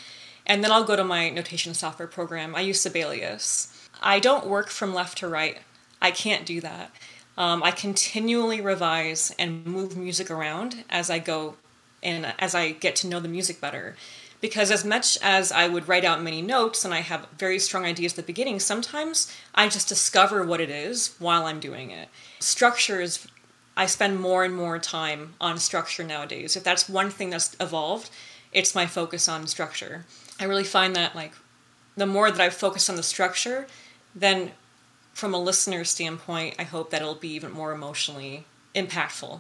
and 0.46 0.63
then 0.63 0.72
I'll 0.72 0.84
go 0.84 0.96
to 0.96 1.03
my 1.03 1.30
notation 1.30 1.74
software 1.74 2.08
program. 2.08 2.56
I 2.56 2.62
use 2.62 2.82
Sibelius. 2.82 3.88
I 4.01 4.20
don't 4.20 4.48
work 4.48 4.70
from 4.70 4.94
left 4.94 5.20
to 5.20 5.27
right. 5.27 5.60
I 6.01 6.12
can't 6.12 6.46
do 6.46 6.60
that. 6.62 6.92
Um, 7.38 7.63
I 7.63 7.72
continually 7.72 8.62
revise 8.62 9.34
and 9.40 9.66
move 9.66 9.98
music 9.98 10.30
around 10.30 10.84
as 10.90 11.10
I 11.10 11.20
go 11.20 11.56
and 12.02 12.34
as 12.38 12.54
I 12.54 12.72
get 12.72 12.96
to 12.98 13.08
know 13.08 13.20
the 13.20 13.28
music 13.28 13.60
better. 13.60 13.96
Because 14.42 14.72
as 14.72 14.84
much 14.84 15.18
as 15.22 15.54
I 15.54 15.70
would 15.70 15.88
write 15.88 16.04
out 16.04 16.22
many 16.22 16.42
notes 16.42 16.84
and 16.84 16.94
I 16.94 17.00
have 17.00 17.28
very 17.38 17.58
strong 17.60 17.86
ideas 17.86 18.13
at 18.13 18.18
the 18.18 18.24
beginning, 18.24 18.60
sometimes 18.60 19.34
I 19.56 19.70
just 19.70 19.88
discover 19.88 20.46
what 20.46 20.60
it 20.60 20.70
is 20.70 21.16
while 21.18 21.46
I'm 21.46 21.62
doing 21.62 21.92
it. 21.92 22.10
Structure 22.40 23.00
is, 23.00 23.25
I 23.78 23.86
spend 23.86 24.20
more 24.20 24.44
and 24.44 24.54
more 24.54 24.80
time 24.80 25.36
on 25.40 25.58
structure 25.58 26.04
nowadays. 26.04 26.58
If 26.58 26.63
that's 26.63 26.90
one 26.90 27.10
thing 27.10 27.30
that's 27.30 27.56
evolved, 27.60 28.10
it's 28.52 28.75
my 28.75 28.86
focus 28.86 29.30
on 29.30 29.48
structure. 29.48 30.06
I 30.42 30.44
really 30.44 30.66
find 30.66 30.94
that 30.98 31.16
like 31.16 31.32
the 31.96 32.06
more 32.06 32.30
that 32.30 32.42
I 32.42 32.50
focus 32.50 32.90
on 32.90 32.98
the 32.98 33.04
structure, 33.04 33.66
then 34.13 34.52
from 35.13 35.34
a 35.34 35.39
listener 35.39 35.84
standpoint, 35.84 36.55
I 36.60 36.63
hope 36.63 36.89
that 36.89 37.01
it'll 37.01 37.15
be 37.15 37.29
even 37.29 37.51
more 37.51 37.72
emotionally 37.72 38.46
impactful 38.75 39.39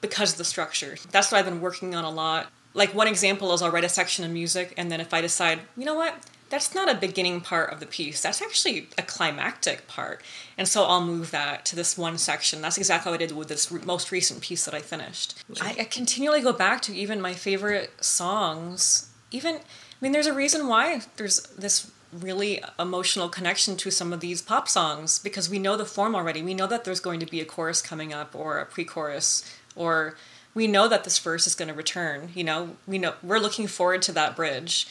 because 0.00 0.32
of 0.32 0.38
the 0.38 0.44
structure. 0.44 0.96
That's 1.10 1.30
what 1.30 1.38
I've 1.38 1.44
been 1.44 1.60
working 1.60 1.94
on 1.94 2.04
a 2.04 2.10
lot. 2.10 2.50
Like 2.74 2.94
one 2.94 3.08
example 3.08 3.52
is 3.52 3.62
I'll 3.62 3.70
write 3.70 3.84
a 3.84 3.88
section 3.88 4.24
of 4.24 4.30
music, 4.30 4.74
and 4.76 4.90
then 4.90 5.00
if 5.00 5.12
I 5.12 5.20
decide, 5.20 5.60
you 5.76 5.84
know 5.84 5.94
what, 5.94 6.14
that's 6.50 6.74
not 6.74 6.90
a 6.90 6.94
beginning 6.94 7.40
part 7.40 7.70
of 7.70 7.80
the 7.80 7.86
piece. 7.86 8.22
That's 8.22 8.40
actually 8.40 8.88
a 8.96 9.02
climactic 9.02 9.86
part. 9.86 10.22
And 10.56 10.66
so 10.66 10.84
I'll 10.84 11.04
move 11.04 11.30
that 11.30 11.66
to 11.66 11.76
this 11.76 11.98
one 11.98 12.16
section. 12.16 12.62
That's 12.62 12.78
exactly 12.78 13.10
what 13.10 13.20
I 13.20 13.26
did 13.26 13.36
with 13.36 13.48
this 13.48 13.70
re- 13.70 13.82
most 13.84 14.10
recent 14.10 14.40
piece 14.40 14.64
that 14.64 14.74
I 14.74 14.80
finished. 14.80 15.42
I, 15.60 15.76
I 15.80 15.84
continually 15.84 16.40
go 16.40 16.52
back 16.52 16.80
to 16.82 16.94
even 16.94 17.20
my 17.20 17.34
favorite 17.34 17.92
songs. 18.02 19.10
Even, 19.30 19.56
I 19.56 19.60
mean, 20.00 20.12
there's 20.12 20.26
a 20.26 20.32
reason 20.32 20.68
why 20.68 21.02
there's 21.16 21.42
this 21.58 21.90
really 22.12 22.62
emotional 22.78 23.28
connection 23.28 23.76
to 23.76 23.90
some 23.90 24.12
of 24.12 24.20
these 24.20 24.40
pop 24.40 24.68
songs 24.68 25.18
because 25.18 25.50
we 25.50 25.58
know 25.58 25.76
the 25.76 25.84
form 25.84 26.14
already. 26.14 26.42
We 26.42 26.54
know 26.54 26.66
that 26.66 26.84
there's 26.84 27.00
going 27.00 27.20
to 27.20 27.26
be 27.26 27.40
a 27.40 27.44
chorus 27.44 27.82
coming 27.82 28.12
up 28.12 28.34
or 28.34 28.58
a 28.58 28.66
pre-chorus 28.66 29.44
or 29.76 30.16
we 30.54 30.66
know 30.66 30.88
that 30.88 31.04
this 31.04 31.18
verse 31.18 31.46
is 31.46 31.54
going 31.54 31.68
to 31.68 31.74
return. 31.74 32.30
You 32.34 32.44
know, 32.44 32.76
we 32.86 32.98
know 32.98 33.14
we're 33.22 33.38
looking 33.38 33.66
forward 33.66 34.02
to 34.02 34.12
that 34.12 34.34
bridge. 34.34 34.88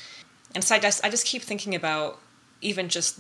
And 0.55 0.63
so 0.63 0.75
I 0.75 0.79
just 0.79 1.03
I 1.03 1.09
just 1.09 1.25
keep 1.25 1.41
thinking 1.41 1.75
about 1.75 2.19
even 2.61 2.89
just 2.89 3.19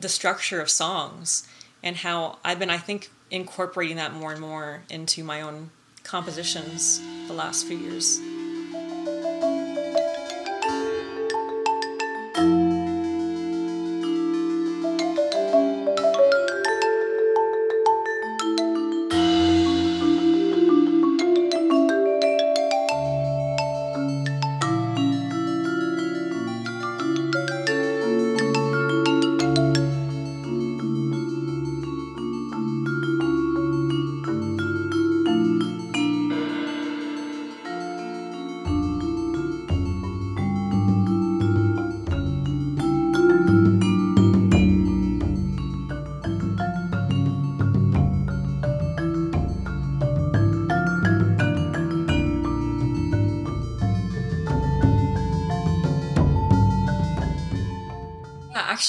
the 0.00 0.08
structure 0.08 0.60
of 0.60 0.68
songs 0.68 1.46
and 1.82 1.96
how 1.96 2.38
I've 2.44 2.58
been 2.58 2.70
I 2.70 2.78
think 2.78 3.10
incorporating 3.30 3.96
that 3.96 4.12
more 4.12 4.32
and 4.32 4.40
more 4.40 4.82
into 4.90 5.24
my 5.24 5.40
own 5.40 5.70
compositions 6.02 7.00
the 7.28 7.34
last 7.34 7.66
few 7.66 7.78
years. 7.78 8.20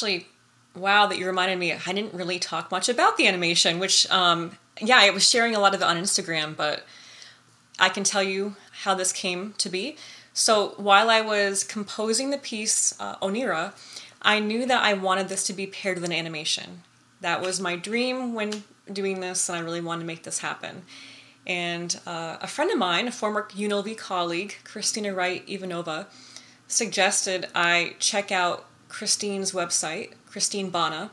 Actually, 0.02 0.26
wow, 0.76 1.06
that 1.06 1.20
you 1.20 1.28
reminded 1.28 1.60
me. 1.60 1.74
I 1.74 1.94
didn't 1.94 2.16
really 2.16 2.40
talk 2.40 2.72
much 2.72 2.90
about 2.90 3.18
the 3.18 3.28
animation, 3.28 3.78
which, 3.78 4.10
um, 4.10 4.58
yeah, 4.82 4.98
I 4.98 5.12
was 5.12 5.30
sharing 5.30 5.54
a 5.54 5.60
lot 5.60 5.76
of 5.76 5.82
it 5.82 5.86
on 5.86 5.96
Instagram, 5.96 6.56
but 6.56 6.88
I 7.78 7.90
can 7.90 8.04
tell 8.04 8.24
you 8.24 8.56
how 8.82 8.96
this 8.96 9.14
came 9.14 9.54
to 9.60 9.70
be. 9.70 9.98
So 10.34 10.70
while 10.78 11.12
I 11.12 11.22
was 11.22 11.64
composing 11.64 12.32
the 12.32 12.40
piece 12.40 13.00
uh, 13.00 13.18
Oneira, 13.18 13.74
I 14.24 14.40
knew 14.40 14.66
that 14.66 14.82
I 14.82 14.94
wanted 14.94 15.30
this 15.30 15.44
to 15.44 15.54
be 15.54 15.68
paired 15.68 15.98
with 15.98 16.06
an 16.06 16.14
animation. 16.14 16.82
That 17.20 17.40
was 17.40 17.62
my 17.62 17.76
dream 17.76 18.34
when 18.34 18.64
doing 18.92 19.20
this, 19.20 19.50
and 19.50 19.60
I 19.60 19.62
really 19.62 19.82
wanted 19.82 20.02
to 20.02 20.08
make 20.08 20.24
this 20.24 20.40
happen. 20.40 20.82
And 21.46 21.96
uh, 22.08 22.38
a 22.42 22.48
friend 22.48 22.72
of 22.72 22.80
mine, 22.80 23.08
a 23.08 23.12
former 23.12 23.48
UNLV 23.52 24.00
colleague, 24.00 24.56
Christina 24.64 25.14
Wright 25.14 25.46
Ivanova, 25.46 26.08
suggested 26.68 27.50
I 27.54 27.98
check 28.00 28.32
out 28.32 28.66
Christine's 28.92 29.54
website, 29.54 30.12
Christine 30.28 30.70
Bana. 30.70 31.12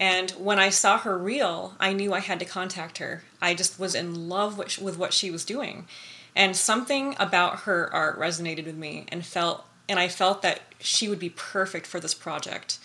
And 0.00 0.30
when 0.32 0.58
I 0.58 0.70
saw 0.70 0.96
her 0.98 1.16
reel, 1.16 1.74
I 1.78 1.92
knew 1.92 2.14
I 2.14 2.20
had 2.20 2.38
to 2.38 2.46
contact 2.46 2.98
her. 2.98 3.22
I 3.40 3.52
just 3.52 3.78
was 3.78 3.94
in 3.94 4.30
love 4.30 4.56
with 4.56 4.98
what 4.98 5.12
she 5.12 5.30
was 5.30 5.44
doing. 5.44 5.86
And 6.34 6.56
something 6.56 7.14
about 7.18 7.60
her 7.60 7.92
art 7.92 8.18
resonated 8.18 8.64
with 8.64 8.76
me 8.76 9.04
and 9.08 9.24
felt 9.24 9.64
and 9.88 10.00
I 10.00 10.08
felt 10.08 10.42
that 10.42 10.62
she 10.80 11.06
would 11.08 11.20
be 11.20 11.30
perfect 11.30 11.86
for 11.86 12.00
this 12.00 12.14
project. 12.14 12.78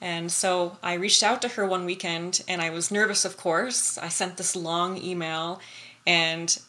And 0.00 0.30
so 0.30 0.78
I 0.82 0.94
reached 0.94 1.24
out 1.24 1.42
to 1.42 1.48
her 1.48 1.66
one 1.66 1.84
weekend 1.84 2.44
and 2.46 2.62
I 2.62 2.70
was 2.70 2.90
nervous 2.90 3.24
of 3.24 3.36
course. 3.36 3.96
I 3.98 4.08
sent 4.08 4.36
this 4.36 4.54
long 4.54 5.02
email 5.02 5.58
and 6.06 6.60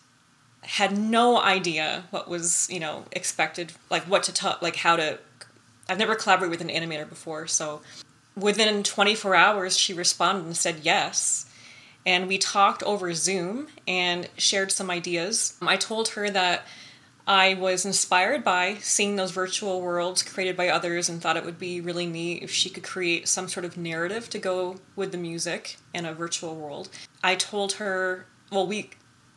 had 0.62 0.98
no 0.98 1.40
idea 1.40 2.06
what 2.10 2.30
was, 2.30 2.70
you 2.72 2.80
know, 2.80 3.04
expected, 3.12 3.74
like 3.90 4.04
what 4.04 4.24
to 4.24 4.34
talk, 4.34 4.62
like 4.62 4.78
how 4.78 4.96
to 4.96 5.20
I've 5.90 5.98
never 5.98 6.16
collaborated 6.16 6.60
with 6.60 6.70
an 6.70 6.76
animator 6.76 7.08
before, 7.08 7.48
so 7.48 7.82
within 8.36 8.84
24 8.84 9.36
hours, 9.36 9.78
she 9.78 9.94
responded 9.94 10.46
and 10.46 10.58
said 10.58 10.80
yes. 10.82 11.46
And 12.06 12.28
we 12.28 12.38
talked 12.38 12.84
over 12.84 13.14
Zoom 13.14 13.68
and 13.88 14.30
shared 14.38 14.72
some 14.72 14.90
ideas. 14.90 15.58
I 15.62 15.78
told 15.78 16.10
her 16.10 16.30
that 16.30 16.66
I 17.26 17.54
was 17.54 17.86
inspired 17.86 18.44
by 18.44 18.76
seeing 18.82 19.16
those 19.16 19.32
virtual 19.32 19.80
worlds 19.80 20.24
created 20.24 20.58
by 20.58 20.68
others 20.68 21.08
and 21.08 21.22
thought 21.22 21.38
it 21.38 21.46
would 21.46 21.60
be 21.60 21.80
really 21.80 22.06
neat 22.06 22.44
if 22.44 22.52
she 22.52 22.70
could 22.70 22.84
create 22.84 23.30
some 23.30 23.48
sort 23.48 23.66
of 23.66 23.78
narrative 23.78 24.30
to 24.32 24.40
go 24.40 24.78
with 24.98 25.14
the 25.14 25.18
music 25.18 25.78
in 25.94 26.06
a 26.06 26.14
virtual 26.14 26.56
world. 26.56 26.90
I 27.24 27.36
told 27.36 27.74
her, 27.74 28.26
well, 28.52 28.68
we 28.68 28.90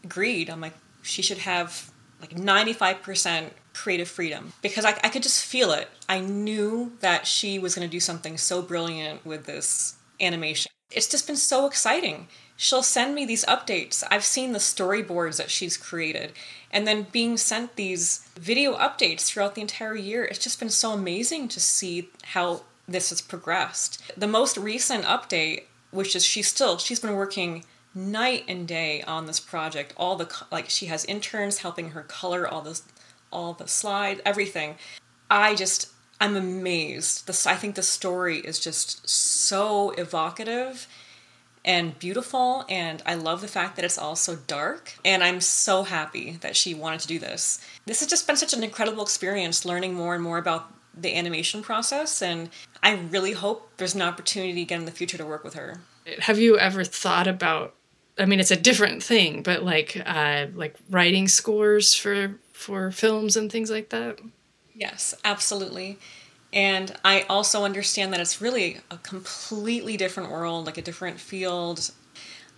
agreed. 0.02 0.50
I'm 0.50 0.60
like, 0.60 0.74
she 1.02 1.22
should 1.22 1.38
have 1.38 1.92
like 2.20 2.30
95% 2.30 3.50
creative 3.76 4.08
freedom 4.08 4.52
because 4.62 4.84
I, 4.84 4.98
I 5.04 5.08
could 5.08 5.22
just 5.22 5.44
feel 5.44 5.70
it. 5.72 5.88
I 6.08 6.20
knew 6.20 6.92
that 7.00 7.26
she 7.26 7.58
was 7.58 7.74
going 7.74 7.86
to 7.86 7.92
do 7.92 8.00
something 8.00 8.38
so 8.38 8.62
brilliant 8.62 9.24
with 9.24 9.44
this 9.44 9.96
animation. 10.20 10.72
It's 10.90 11.08
just 11.08 11.26
been 11.26 11.36
so 11.36 11.66
exciting. 11.66 12.28
She'll 12.56 12.82
send 12.82 13.14
me 13.14 13.26
these 13.26 13.44
updates. 13.44 14.02
I've 14.10 14.24
seen 14.24 14.52
the 14.52 14.58
storyboards 14.58 15.36
that 15.36 15.50
she's 15.50 15.76
created, 15.76 16.32
and 16.70 16.86
then 16.86 17.08
being 17.12 17.36
sent 17.36 17.76
these 17.76 18.26
video 18.38 18.76
updates 18.76 19.26
throughout 19.26 19.54
the 19.54 19.60
entire 19.60 19.96
year. 19.96 20.24
It's 20.24 20.38
just 20.38 20.58
been 20.58 20.70
so 20.70 20.92
amazing 20.92 21.48
to 21.48 21.60
see 21.60 22.08
how 22.22 22.62
this 22.88 23.10
has 23.10 23.20
progressed. 23.20 24.00
The 24.16 24.28
most 24.28 24.56
recent 24.56 25.04
update, 25.04 25.64
which 25.90 26.16
is 26.16 26.24
she's 26.24 26.48
still, 26.48 26.78
she's 26.78 27.00
been 27.00 27.16
working 27.16 27.64
night 27.94 28.44
and 28.48 28.66
day 28.66 29.02
on 29.02 29.26
this 29.26 29.40
project. 29.40 29.92
All 29.96 30.16
the, 30.16 30.32
like, 30.52 30.70
she 30.70 30.86
has 30.86 31.04
interns 31.04 31.58
helping 31.58 31.90
her 31.90 32.02
color 32.02 32.46
all 32.46 32.62
this 32.62 32.82
all 33.32 33.52
the 33.52 33.68
slides, 33.68 34.20
everything. 34.24 34.76
I 35.30 35.54
just 35.54 35.92
I'm 36.20 36.36
amazed. 36.36 37.26
This 37.26 37.46
I 37.46 37.54
think 37.54 37.74
the 37.74 37.82
story 37.82 38.38
is 38.38 38.58
just 38.58 39.08
so 39.08 39.90
evocative 39.90 40.86
and 41.64 41.98
beautiful 41.98 42.64
and 42.68 43.02
I 43.04 43.14
love 43.14 43.40
the 43.40 43.48
fact 43.48 43.76
that 43.76 43.84
it's 43.84 43.98
also 43.98 44.36
dark 44.36 44.94
and 45.04 45.22
I'm 45.22 45.40
so 45.40 45.82
happy 45.82 46.38
that 46.40 46.56
she 46.56 46.74
wanted 46.74 47.00
to 47.00 47.08
do 47.08 47.18
this. 47.18 47.60
This 47.86 48.00
has 48.00 48.08
just 48.08 48.26
been 48.26 48.36
such 48.36 48.54
an 48.54 48.62
incredible 48.62 49.02
experience 49.02 49.64
learning 49.64 49.94
more 49.94 50.14
and 50.14 50.22
more 50.22 50.38
about 50.38 50.72
the 50.96 51.14
animation 51.14 51.62
process. 51.62 52.22
And 52.22 52.50
I 52.82 52.94
really 52.94 53.32
hope 53.32 53.70
there's 53.76 53.94
an 53.94 54.02
opportunity 54.02 54.62
again 54.62 54.80
in 54.80 54.86
the 54.86 54.92
future 54.92 55.18
to 55.18 55.26
work 55.26 55.44
with 55.44 55.54
her. 55.54 55.80
Have 56.20 56.38
you 56.38 56.58
ever 56.58 56.84
thought 56.84 57.26
about? 57.26 57.74
I 58.18 58.24
mean, 58.24 58.40
it's 58.40 58.50
a 58.50 58.56
different 58.56 59.02
thing, 59.02 59.42
but 59.42 59.62
like 59.62 60.00
uh, 60.04 60.46
like 60.54 60.76
writing 60.90 61.28
scores 61.28 61.94
for 61.94 62.38
for 62.52 62.90
films 62.90 63.36
and 63.36 63.50
things 63.50 63.70
like 63.70 63.90
that. 63.90 64.18
Yes, 64.74 65.14
absolutely. 65.24 65.98
And 66.52 66.96
I 67.04 67.22
also 67.28 67.64
understand 67.64 68.12
that 68.12 68.20
it's 68.20 68.40
really 68.40 68.78
a 68.90 68.96
completely 68.98 69.96
different 69.96 70.30
world, 70.30 70.66
like 70.66 70.78
a 70.78 70.82
different 70.82 71.20
field. 71.20 71.90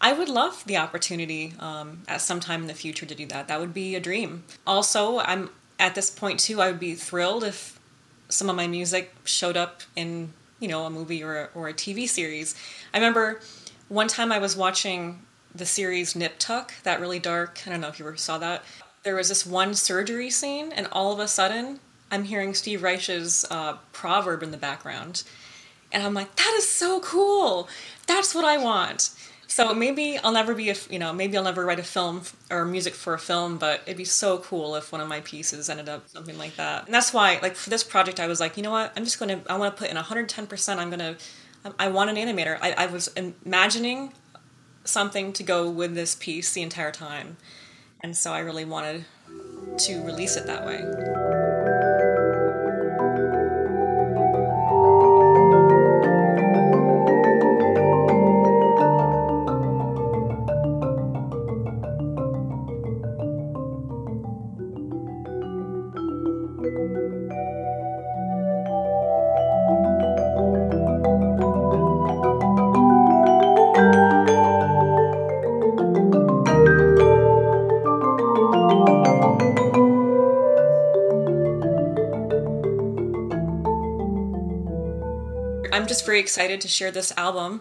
I 0.01 0.13
would 0.13 0.29
love 0.29 0.63
the 0.67 0.77
opportunity 0.77 1.55
um, 1.59 2.03
at 2.07 2.21
some 2.21 2.39
time 2.39 2.61
in 2.61 2.67
the 2.69 2.75
future 2.75 3.07
to 3.07 3.15
do 3.15 3.27
that. 3.27 3.49
That 3.49 3.59
would 3.59 3.75
be 3.75 3.97
a 3.97 4.01
dream. 4.01 4.45
Also, 4.67 5.19
I'm 5.19 5.51
at 5.79 5.95
this 5.97 6.11
point 6.11 6.39
too. 6.39 6.61
I 6.61 6.69
would 6.69 6.79
be 6.79 6.95
thrilled 6.95 7.43
if 7.43 7.81
some 8.29 8.49
of 8.49 8.55
my 8.55 8.67
music 8.69 9.13
showed 9.25 9.57
up 9.57 9.83
in 9.97 10.33
you 10.61 10.69
know 10.69 10.85
a 10.85 10.91
movie 10.91 11.23
or 11.23 11.45
a, 11.45 11.49
or 11.55 11.69
a 11.69 11.75
TV 11.75 12.09
series. 12.09 12.55
I 12.95 12.99
remember 12.99 13.41
one 13.89 14.07
time 14.07 14.31
I 14.31 14.39
was 14.39 14.57
watching 14.57 15.23
the 15.59 15.67
series 15.67 16.17
Nip 16.17 16.35
Tuck, 16.39 16.73
that 16.83 17.01
really 17.01 17.19
dark. 17.19 17.61
I 17.67 17.71
don't 17.71 17.81
know 17.81 17.89
if 17.89 17.99
you 17.99 18.07
ever 18.07 18.17
saw 18.17 18.39
that. 18.39 18.65
There 19.03 19.15
was 19.15 19.29
this 19.29 19.45
one 19.47 19.75
surgery 19.75 20.31
scene, 20.31 20.73
and 20.73 20.89
all 20.93 21.13
of 21.13 21.19
a 21.19 21.29
sudden, 21.29 21.81
I'm 22.11 22.25
hearing 22.25 22.55
Steve 22.55 22.83
Reich's 22.83 23.45
uh, 23.51 23.75
proverb 23.93 24.43
in 24.43 24.51
the 24.51 24.57
background, 24.57 25.25
and 25.93 26.03
I'm 26.03 26.15
like, 26.15 26.35
that 26.37 26.55
is 26.57 26.69
so 26.69 27.01
cool. 27.01 27.69
That's 28.07 28.35
what 28.35 28.45
I 28.45 28.57
want. 28.59 29.11
So 29.51 29.73
maybe 29.73 30.19
I'll 30.19 30.33
never 30.33 30.55
be 30.55 30.69
a 30.69 30.77
you 30.91 30.99
know 30.99 31.13
maybe 31.13 31.37
I'll 31.37 31.43
never 31.45 31.65
write 31.65 31.79
a 31.79 31.83
film 31.83 32.23
or 32.51 32.67
music 32.67 32.95
for 32.95 33.15
a 33.15 33.19
film, 33.19 33.57
but 33.57 33.81
it'd 33.87 33.97
be 33.97 34.05
so 34.05 34.39
cool 34.39 34.77
if 34.77 34.93
one 34.93 35.01
of 35.01 35.09
my 35.09 35.21
pieces 35.21 35.71
ended 35.71 35.89
up 35.89 36.07
something 36.09 36.37
like 36.37 36.57
that. 36.57 36.85
And 36.85 36.95
that's 36.95 37.15
why 37.15 37.39
like 37.41 37.57
for 37.57 37.71
this 37.71 37.83
project 37.83 38.21
I 38.21 38.27
was 38.27 38.41
like, 38.41 38.59
you 38.59 38.63
know 38.63 38.71
what? 38.71 38.93
I'm 38.95 39.05
just 39.05 39.19
gonna 39.19 39.41
I 39.49 39.57
want 39.57 39.75
to 39.75 39.81
put 39.81 39.91
in 39.91 39.97
110. 39.97 40.47
percent 40.47 40.79
I'm 40.79 40.91
gonna 40.91 41.17
I 41.79 41.89
want 41.89 42.11
an 42.11 42.17
animator. 42.17 42.59
I, 42.61 42.73
I 42.73 42.87
was 42.87 43.09
imagining 43.17 44.13
something 44.89 45.33
to 45.35 45.43
go 45.43 45.69
with 45.69 45.95
this 45.95 46.15
piece 46.15 46.53
the 46.53 46.63
entire 46.63 46.93
time, 46.93 47.37
and 48.01 48.17
so 48.17 48.33
I 48.33 48.41
really 48.41 48.65
wanted 48.65 49.05
to 49.79 50.03
release 50.03 50.37
it 50.37 50.47
that 50.47 50.67
way. 50.67 51.78
Very 86.09 86.21
excited 86.21 86.59
to 86.59 86.69
share 86.69 86.91
this 86.91 87.13
album 87.19 87.61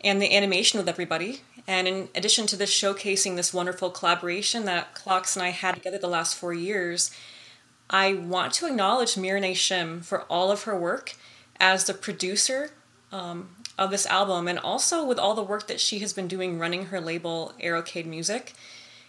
and 0.00 0.20
the 0.20 0.36
animation 0.36 0.78
with 0.78 0.88
everybody. 0.88 1.42
And 1.64 1.86
in 1.86 2.08
addition 2.16 2.44
to 2.48 2.56
this 2.56 2.76
showcasing 2.76 3.36
this 3.36 3.54
wonderful 3.54 3.88
collaboration 3.88 4.64
that 4.64 4.96
Clocks 4.96 5.36
and 5.36 5.44
I 5.44 5.50
had 5.50 5.76
together 5.76 5.98
the 5.98 6.08
last 6.08 6.34
four 6.34 6.52
years, 6.52 7.12
I 7.88 8.14
want 8.14 8.52
to 8.54 8.66
acknowledge 8.66 9.16
Mireille 9.16 9.54
Shim 9.54 10.04
for 10.04 10.22
all 10.22 10.50
of 10.50 10.64
her 10.64 10.76
work 10.76 11.14
as 11.60 11.84
the 11.84 11.94
producer 11.94 12.72
um, 13.12 13.50
of 13.78 13.92
this 13.92 14.06
album 14.06 14.48
and 14.48 14.58
also 14.58 15.06
with 15.06 15.20
all 15.20 15.36
the 15.36 15.44
work 15.44 15.68
that 15.68 15.80
she 15.80 16.00
has 16.00 16.12
been 16.12 16.26
doing 16.26 16.58
running 16.58 16.86
her 16.86 17.00
label 17.00 17.52
Aerocade 17.62 18.06
Music. 18.06 18.54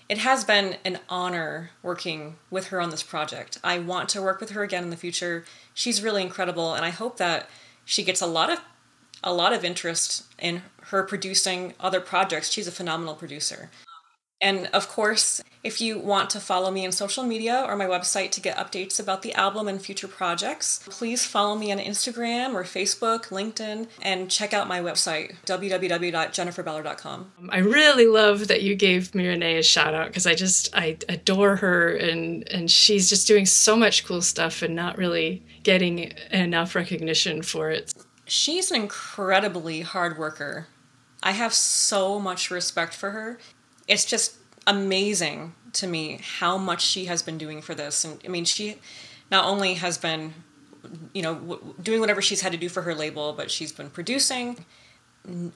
It 0.07 0.19
has 0.19 0.43
been 0.43 0.77
an 0.85 0.99
honor 1.09 1.71
working 1.81 2.35
with 2.51 2.67
her 2.67 2.79
on 2.79 2.91
this 2.91 3.01
project. 3.01 3.57
I 3.63 3.79
want 3.79 4.09
to 4.09 4.21
work 4.21 4.39
with 4.39 4.51
her 4.51 4.61
again 4.61 4.83
in 4.83 4.91
the 4.91 4.95
future. 4.95 5.43
She's 5.73 6.03
really 6.03 6.21
incredible, 6.21 6.75
and 6.75 6.85
I 6.85 6.91
hope 6.91 7.17
that 7.17 7.49
she 7.83 8.03
gets 8.03 8.21
a 8.21 8.27
lot 8.27 8.51
of 8.51 8.59
a 9.25 9.33
lot 9.33 9.51
of 9.51 9.65
interest 9.65 10.23
in 10.39 10.61
her 10.83 11.03
producing 11.03 11.73
other 11.79 11.99
projects. 11.99 12.51
She's 12.51 12.67
a 12.67 12.71
phenomenal 12.71 13.15
producer. 13.15 13.69
And 14.41 14.67
of 14.73 14.89
course, 14.89 15.41
if 15.63 15.81
you 15.81 15.97
want 15.97 16.29
to 16.31 16.39
follow 16.39 16.69
me 16.69 16.85
on 16.85 16.91
social 16.91 17.23
media 17.23 17.65
or 17.67 17.75
my 17.75 17.87
website 17.87 18.29
to 18.31 18.41
get 18.41 18.57
updates 18.57 18.99
about 18.99 19.23
the 19.23 19.33
album 19.33 19.67
and 19.67 19.81
future 19.81 20.07
projects, 20.07 20.81
please 20.87 21.25
follow 21.25 21.55
me 21.55 21.71
on 21.71 21.79
Instagram 21.79 22.53
or 22.53 22.63
Facebook, 22.63 23.29
LinkedIn, 23.29 23.87
and 24.03 24.29
check 24.29 24.53
out 24.53 24.67
my 24.67 24.79
website, 24.81 25.35
www.jenniferbellor.com. 25.45 27.31
Um, 27.39 27.49
I 27.51 27.59
really 27.59 28.05
love 28.05 28.47
that 28.49 28.61
you 28.61 28.75
gave 28.75 29.15
Mireille 29.15 29.59
a 29.59 29.63
shout 29.63 29.95
out 29.95 30.07
because 30.07 30.27
I 30.27 30.35
just, 30.35 30.69
I 30.75 30.97
adore 31.09 31.55
her 31.55 31.95
and, 31.95 32.47
and 32.51 32.69
she's 32.69 33.09
just 33.09 33.25
doing 33.25 33.47
so 33.47 33.75
much 33.75 34.05
cool 34.05 34.21
stuff 34.21 34.61
and 34.61 34.75
not 34.75 34.97
really 34.97 35.43
getting 35.63 36.13
enough 36.29 36.75
recognition 36.75 37.41
for 37.41 37.71
it 37.71 37.93
she's 38.25 38.71
an 38.71 38.81
incredibly 38.81 39.81
hard 39.81 40.17
worker. 40.17 40.67
I 41.23 41.31
have 41.31 41.53
so 41.53 42.19
much 42.19 42.51
respect 42.51 42.93
for 42.93 43.11
her. 43.11 43.39
It's 43.87 44.05
just 44.05 44.37
amazing 44.67 45.53
to 45.73 45.87
me 45.87 46.19
how 46.39 46.57
much 46.57 46.81
she 46.85 47.05
has 47.05 47.21
been 47.21 47.37
doing 47.37 47.61
for 47.61 47.75
this. 47.75 48.03
And 48.03 48.19
I 48.25 48.29
mean, 48.29 48.45
she 48.45 48.77
not 49.31 49.45
only 49.45 49.75
has 49.75 49.97
been, 49.97 50.33
you 51.13 51.21
know, 51.21 51.35
w- 51.35 51.75
doing 51.81 51.99
whatever 51.99 52.21
she's 52.21 52.41
had 52.41 52.51
to 52.51 52.57
do 52.57 52.69
for 52.69 52.83
her 52.83 52.95
label, 52.95 53.33
but 53.33 53.51
she's 53.51 53.71
been 53.71 53.89
producing. 53.89 54.65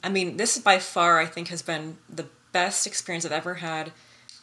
I 0.04 0.10
mean, 0.10 0.38
this 0.38 0.58
by 0.58 0.80
far, 0.80 1.20
I 1.20 1.26
think, 1.26 1.50
has 1.50 1.62
been 1.62 1.98
the 2.10 2.28
best 2.52 2.88
experience 2.88 3.26
I've 3.26 3.32
ever 3.32 3.56
had 3.56 3.92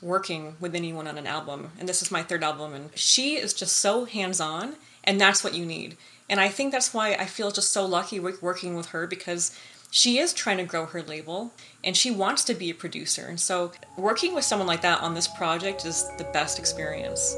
working 0.01 0.57
with 0.61 0.75
anyone 0.75 1.07
on 1.07 1.19
an 1.19 1.27
album. 1.27 1.73
And 1.79 1.89
this 1.89 2.03
is 2.03 2.11
my 2.11 2.23
third 2.23 2.45
album. 2.45 2.75
And 2.75 2.91
she 2.95 3.37
is 3.37 3.53
just 3.53 3.77
so 3.77 4.05
hands 4.05 4.41
on, 4.41 4.77
and 5.05 5.21
that's 5.21 5.43
what 5.43 5.55
you 5.55 5.67
need. 5.67 5.97
And 6.29 6.41
I 6.41 6.49
think 6.49 6.73
that's 6.73 6.93
why 6.93 7.13
I 7.15 7.27
feel 7.27 7.51
just 7.51 7.73
so 7.73 7.87
lucky 7.87 8.19
working 8.19 8.75
with 8.75 8.87
her 8.87 9.07
because 9.07 9.57
she 9.91 10.19
is 10.19 10.33
trying 10.33 10.59
to 10.59 10.65
grow 10.65 10.87
her 10.87 11.03
label 11.03 11.53
and 11.85 11.97
she 11.97 12.11
wants 12.11 12.45
to 12.45 12.55
be 12.55 12.71
a 12.71 12.75
producer. 12.75 13.27
And 13.27 13.41
so 13.41 13.73
working 13.97 14.35
with 14.35 14.45
someone 14.45 14.67
like 14.67 14.83
that 14.83 15.01
on 15.01 15.15
this 15.15 15.29
project 15.29 15.87
is 15.87 16.09
the 16.19 16.25
best 16.33 16.59
experience. 16.59 17.37